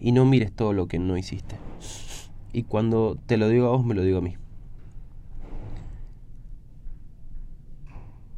Y 0.00 0.12
no 0.12 0.24
mires 0.24 0.52
todo 0.52 0.72
lo 0.72 0.86
que 0.88 0.98
no 0.98 1.18
hiciste. 1.18 1.56
Y 2.52 2.62
cuando 2.62 3.18
te 3.26 3.36
lo 3.36 3.48
digo 3.48 3.66
a 3.66 3.70
vos, 3.70 3.84
me 3.84 3.94
lo 3.94 4.02
digo 4.02 4.18
a 4.18 4.22
mí. 4.22 4.36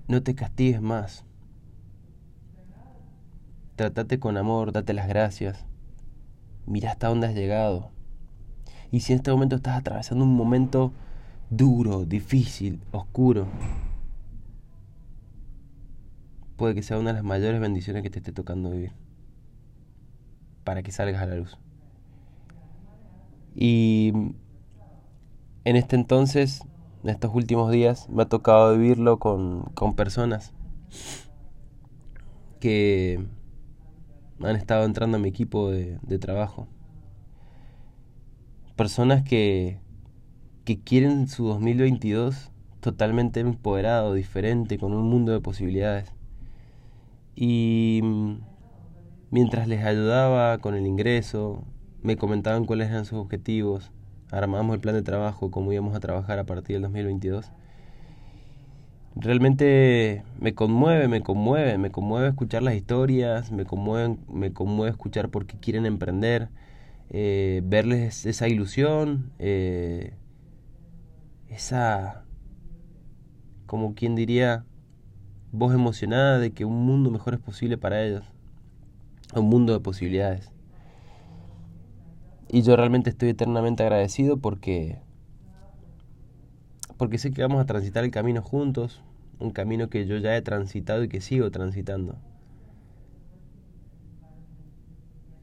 No 0.09 0.23
te 0.23 0.35
castigues 0.35 0.81
más. 0.81 1.25
Tratate 3.77 4.19
con 4.19 4.37
amor, 4.37 4.73
date 4.73 4.95
las 4.95 5.07
gracias. 5.07 5.67
Mira 6.67 6.91
hasta 6.91 7.09
dónde 7.09 7.27
has 7.27 7.35
llegado. 7.35 7.91
Y 8.91 9.01
si 9.01 9.13
en 9.13 9.19
este 9.19 9.31
momento 9.31 9.57
estás 9.57 9.79
atravesando 9.79 10.25
un 10.25 10.35
momento 10.35 10.93
duro, 11.51 12.05
difícil, 12.05 12.81
oscuro, 12.91 13.47
puede 16.57 16.75
que 16.75 16.83
sea 16.83 16.99
una 16.99 17.11
de 17.11 17.15
las 17.15 17.25
mayores 17.25 17.61
bendiciones 17.61 18.03
que 18.03 18.11
te 18.11 18.19
esté 18.19 18.33
tocando 18.33 18.71
vivir. 18.71 18.93
Para 20.65 20.83
que 20.83 20.91
salgas 20.91 21.23
a 21.23 21.27
la 21.27 21.37
luz. 21.37 21.59
Y 23.61 24.13
en 25.65 25.75
este 25.75 25.97
entonces, 25.97 26.63
en 27.03 27.11
estos 27.11 27.35
últimos 27.35 27.73
días, 27.73 28.09
me 28.09 28.23
ha 28.23 28.27
tocado 28.27 28.79
vivirlo 28.79 29.19
con, 29.19 29.65
con 29.75 29.97
personas 29.97 30.55
que 32.61 33.27
han 34.41 34.55
estado 34.55 34.85
entrando 34.85 35.17
a 35.17 35.21
mi 35.21 35.29
equipo 35.29 35.71
de, 35.73 35.99
de 36.03 36.19
trabajo. 36.21 36.69
Personas 38.77 39.25
que, 39.25 39.81
que 40.65 40.79
quieren 40.79 41.27
su 41.27 41.49
2022 41.49 42.53
totalmente 42.79 43.41
empoderado, 43.41 44.15
diferente, 44.15 44.79
con 44.79 44.95
un 44.95 45.11
mundo 45.11 45.33
de 45.33 45.41
posibilidades. 45.41 46.13
Y 47.35 48.03
mientras 49.33 49.67
les 49.67 49.85
ayudaba 49.85 50.59
con 50.59 50.77
el 50.77 50.87
ingreso, 50.87 51.65
me 52.03 52.17
comentaban 52.17 52.65
cuáles 52.65 52.89
eran 52.89 53.05
sus 53.05 53.19
objetivos, 53.19 53.91
armamos 54.31 54.75
el 54.75 54.81
plan 54.81 54.95
de 54.95 55.03
trabajo, 55.03 55.51
cómo 55.51 55.73
íbamos 55.73 55.95
a 55.95 56.01
trabajar 56.01 56.39
a 56.39 56.45
partir 56.45 56.77
del 56.77 56.83
2022. 56.83 57.51
Realmente 59.17 60.23
me 60.39 60.55
conmueve, 60.55 61.09
me 61.09 61.23
conmueve, 61.23 61.77
me 61.79 61.91
conmueve 61.91 62.29
escuchar 62.29 62.63
las 62.63 62.75
historias, 62.75 63.51
me 63.51 63.65
conmueve, 63.65 64.17
me 64.33 64.53
conmueve 64.53 64.91
escuchar 64.91 65.29
por 65.31 65.47
qué 65.47 65.59
quieren 65.59 65.87
emprender 65.87 66.51
eh, 67.11 67.63
verles 67.65 68.27
esa 68.27 68.49
ilusión, 68.49 69.33
eh, 69.39 70.15
esa, 71.49 72.25
como 73.67 73.95
quien 73.95 74.15
diría, 74.15 74.65
voz 75.51 75.75
emocionada 75.75 76.39
de 76.39 76.53
que 76.53 76.65
un 76.65 76.85
mundo 76.85 77.11
mejor 77.11 77.35
es 77.35 77.41
posible 77.41 77.79
para 77.79 78.05
ellos, 78.05 78.25
un 79.35 79.47
mundo 79.47 79.73
de 79.73 79.81
posibilidades. 79.81 80.53
Y 82.49 82.63
yo 82.63 82.77
realmente 82.77 83.11
estoy 83.11 83.31
eternamente 83.31 83.83
agradecido 83.83 84.39
porque 84.39 84.99
porque 86.97 87.19
sé 87.19 87.31
que 87.31 87.43
vamos 87.43 87.61
a 87.61 87.67
transitar 87.67 88.05
el 88.05 88.11
camino 88.11 88.43
juntos, 88.43 89.03
un 89.39 89.53
camino 89.53 89.89
que 89.89 90.07
yo 90.07 90.17
ya 90.19 90.37
he 90.37 90.43
transitado 90.43 91.05
y 91.05 91.09
que 91.09 91.21
sigo 91.21 91.51
transitando. 91.51 92.17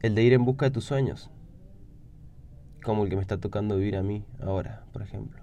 El 0.00 0.14
de 0.14 0.22
ir 0.22 0.34
en 0.34 0.44
busca 0.44 0.66
de 0.66 0.70
tus 0.70 0.84
sueños, 0.84 1.30
como 2.84 3.04
el 3.04 3.10
que 3.10 3.16
me 3.16 3.22
está 3.22 3.38
tocando 3.38 3.76
vivir 3.76 3.96
a 3.96 4.02
mí 4.02 4.24
ahora, 4.40 4.84
por 4.92 5.00
ejemplo. 5.00 5.40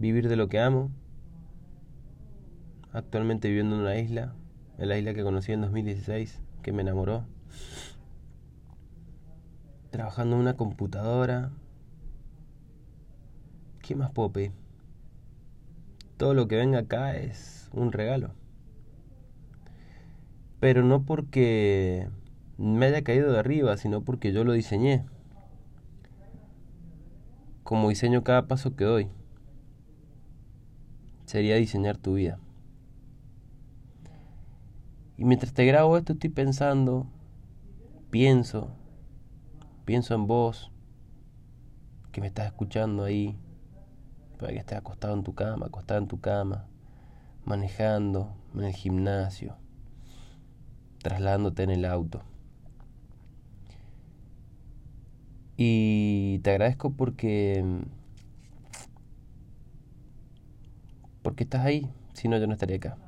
Vivir 0.00 0.28
de 0.28 0.36
lo 0.36 0.48
que 0.48 0.58
amo, 0.58 0.90
actualmente 2.92 3.48
viviendo 3.48 3.76
en 3.76 3.82
una 3.82 3.96
isla, 3.96 4.34
en 4.78 4.88
la 4.88 4.98
isla 4.98 5.14
que 5.14 5.22
conocí 5.22 5.52
en 5.52 5.60
2016, 5.60 6.42
que 6.62 6.72
me 6.72 6.82
enamoró. 6.82 7.26
Trabajando 9.94 10.34
en 10.34 10.42
una 10.42 10.56
computadora. 10.56 11.52
¿Qué 13.80 13.94
más 13.94 14.10
puedo 14.10 14.32
pedir? 14.32 14.50
Todo 16.16 16.34
lo 16.34 16.48
que 16.48 16.56
venga 16.56 16.80
acá 16.80 17.14
es 17.14 17.70
un 17.72 17.92
regalo. 17.92 18.32
Pero 20.58 20.82
no 20.82 21.04
porque 21.04 22.08
me 22.58 22.86
haya 22.86 23.04
caído 23.04 23.30
de 23.30 23.38
arriba, 23.38 23.76
sino 23.76 24.00
porque 24.00 24.32
yo 24.32 24.42
lo 24.42 24.54
diseñé. 24.54 25.04
Como 27.62 27.88
diseño 27.88 28.24
cada 28.24 28.48
paso 28.48 28.74
que 28.74 28.82
doy. 28.82 29.08
Sería 31.24 31.54
diseñar 31.54 31.98
tu 31.98 32.14
vida. 32.14 32.40
Y 35.16 35.24
mientras 35.24 35.54
te 35.54 35.64
grabo 35.64 35.96
esto 35.96 36.14
estoy 36.14 36.30
pensando, 36.30 37.06
pienso, 38.10 38.72
pienso 39.84 40.14
en 40.14 40.26
vos, 40.26 40.70
que 42.12 42.20
me 42.20 42.26
estás 42.26 42.46
escuchando 42.46 43.04
ahí, 43.04 43.36
para 44.38 44.52
que 44.52 44.58
estés 44.58 44.78
acostado 44.78 45.14
en 45.14 45.24
tu 45.24 45.34
cama, 45.34 45.66
acostado 45.66 46.00
en 46.00 46.08
tu 46.08 46.20
cama, 46.20 46.66
manejando 47.44 48.34
en 48.54 48.64
el 48.64 48.72
gimnasio, 48.72 49.56
trasladándote 51.02 51.62
en 51.62 51.70
el 51.70 51.84
auto. 51.84 52.22
Y 55.56 56.40
te 56.40 56.50
agradezco 56.50 56.90
porque 56.94 57.64
porque 61.22 61.44
estás 61.44 61.64
ahí, 61.64 61.90
si 62.12 62.28
no 62.28 62.38
yo 62.38 62.46
no 62.46 62.52
estaría 62.52 62.76
acá 62.76 62.98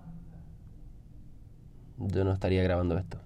yo 1.98 2.24
no 2.24 2.32
estaría 2.32 2.62
grabando 2.62 2.98
esto. 2.98 3.18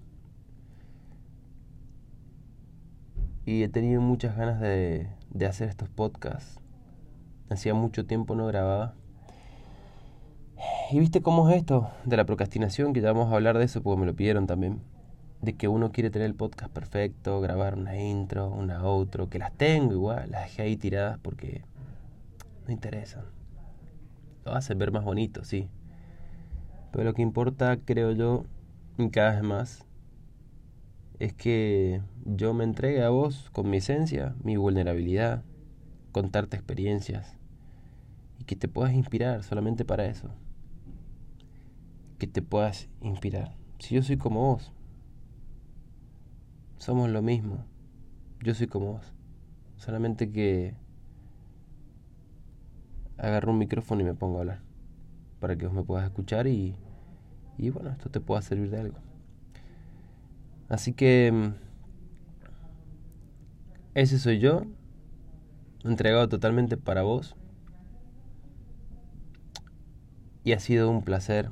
Y 3.45 3.63
he 3.63 3.69
tenido 3.69 4.01
muchas 4.01 4.35
ganas 4.35 4.59
de, 4.59 5.07
de 5.31 5.45
hacer 5.45 5.69
estos 5.69 5.89
podcasts. 5.89 6.59
Hacía 7.49 7.73
mucho 7.73 8.05
tiempo 8.05 8.35
no 8.35 8.45
grababa. 8.47 8.93
Y 10.91 10.99
viste 10.99 11.21
cómo 11.21 11.49
es 11.49 11.57
esto 11.57 11.89
de 12.05 12.17
la 12.17 12.25
procrastinación, 12.25 12.93
que 12.93 13.01
ya 13.01 13.11
vamos 13.11 13.31
a 13.31 13.35
hablar 13.35 13.57
de 13.57 13.65
eso 13.65 13.81
porque 13.81 13.99
me 13.99 14.05
lo 14.05 14.15
pidieron 14.15 14.45
también. 14.45 14.81
De 15.41 15.53
que 15.53 15.67
uno 15.67 15.91
quiere 15.91 16.11
tener 16.11 16.27
el 16.27 16.35
podcast 16.35 16.71
perfecto, 16.71 17.41
grabar 17.41 17.75
una 17.75 17.97
intro, 17.97 18.49
una 18.49 18.81
outro, 18.81 19.29
que 19.29 19.39
las 19.39 19.53
tengo 19.53 19.93
igual, 19.93 20.29
las 20.29 20.43
dejé 20.43 20.61
ahí 20.63 20.77
tiradas 20.77 21.17
porque 21.19 21.63
no 22.67 22.73
interesan. 22.73 23.23
Lo 24.45 24.53
hacen 24.53 24.77
ver 24.77 24.91
más 24.91 25.03
bonito, 25.03 25.43
sí. 25.43 25.69
Pero 26.91 27.05
lo 27.05 27.13
que 27.13 27.21
importa, 27.21 27.77
creo 27.77 28.11
yo, 28.11 28.45
cada 29.11 29.31
vez 29.31 29.43
más 29.43 29.85
es 31.21 31.33
que 31.33 32.01
yo 32.25 32.51
me 32.55 32.63
entregue 32.63 33.03
a 33.03 33.09
vos 33.09 33.51
con 33.51 33.69
mi 33.69 33.77
esencia, 33.77 34.35
mi 34.43 34.57
vulnerabilidad, 34.57 35.43
contarte 36.11 36.57
experiencias 36.57 37.37
y 38.39 38.45
que 38.45 38.55
te 38.55 38.67
puedas 38.67 38.93
inspirar 38.93 39.43
solamente 39.43 39.85
para 39.85 40.07
eso. 40.07 40.29
Que 42.17 42.25
te 42.25 42.41
puedas 42.41 42.89
inspirar. 43.01 43.55
Si 43.77 43.93
yo 43.93 44.01
soy 44.01 44.17
como 44.17 44.53
vos, 44.53 44.71
somos 46.77 47.07
lo 47.07 47.21
mismo. 47.21 47.65
Yo 48.41 48.55
soy 48.55 48.65
como 48.65 48.93
vos. 48.93 49.13
Solamente 49.77 50.31
que 50.31 50.73
agarro 53.17 53.51
un 53.51 53.59
micrófono 53.59 54.01
y 54.01 54.05
me 54.05 54.15
pongo 54.15 54.37
a 54.37 54.41
hablar 54.41 54.61
para 55.39 55.55
que 55.55 55.67
vos 55.67 55.75
me 55.75 55.83
puedas 55.83 56.05
escuchar 56.05 56.47
y 56.47 56.75
y 57.59 57.69
bueno, 57.69 57.91
esto 57.91 58.09
te 58.09 58.19
pueda 58.19 58.41
servir 58.41 58.71
de 58.71 58.79
algo. 58.79 59.10
Así 60.71 60.93
que 60.93 61.51
ese 63.93 64.19
soy 64.19 64.39
yo, 64.39 64.61
entregado 65.83 66.29
totalmente 66.29 66.77
para 66.77 67.01
vos. 67.01 67.35
Y 70.45 70.53
ha 70.53 70.59
sido 70.61 70.89
un 70.89 71.03
placer 71.03 71.49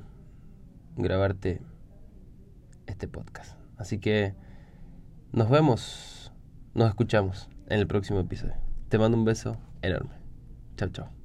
grabarte 0.96 1.62
este 2.88 3.10
podcast. 3.10 3.60
Así 3.78 4.00
que 4.00 4.36
nos 5.34 5.50
vemos, 5.50 6.32
nos 6.74 6.88
escuchamos 6.88 7.50
en 7.68 7.80
el 7.80 7.88
próximo 7.88 8.22
episodio. 8.22 8.56
Te 8.88 8.98
mando 8.98 9.18
un 9.18 9.26
beso 9.26 9.58
enorme. 9.82 10.16
Chao, 10.78 10.90
chao. 10.90 11.19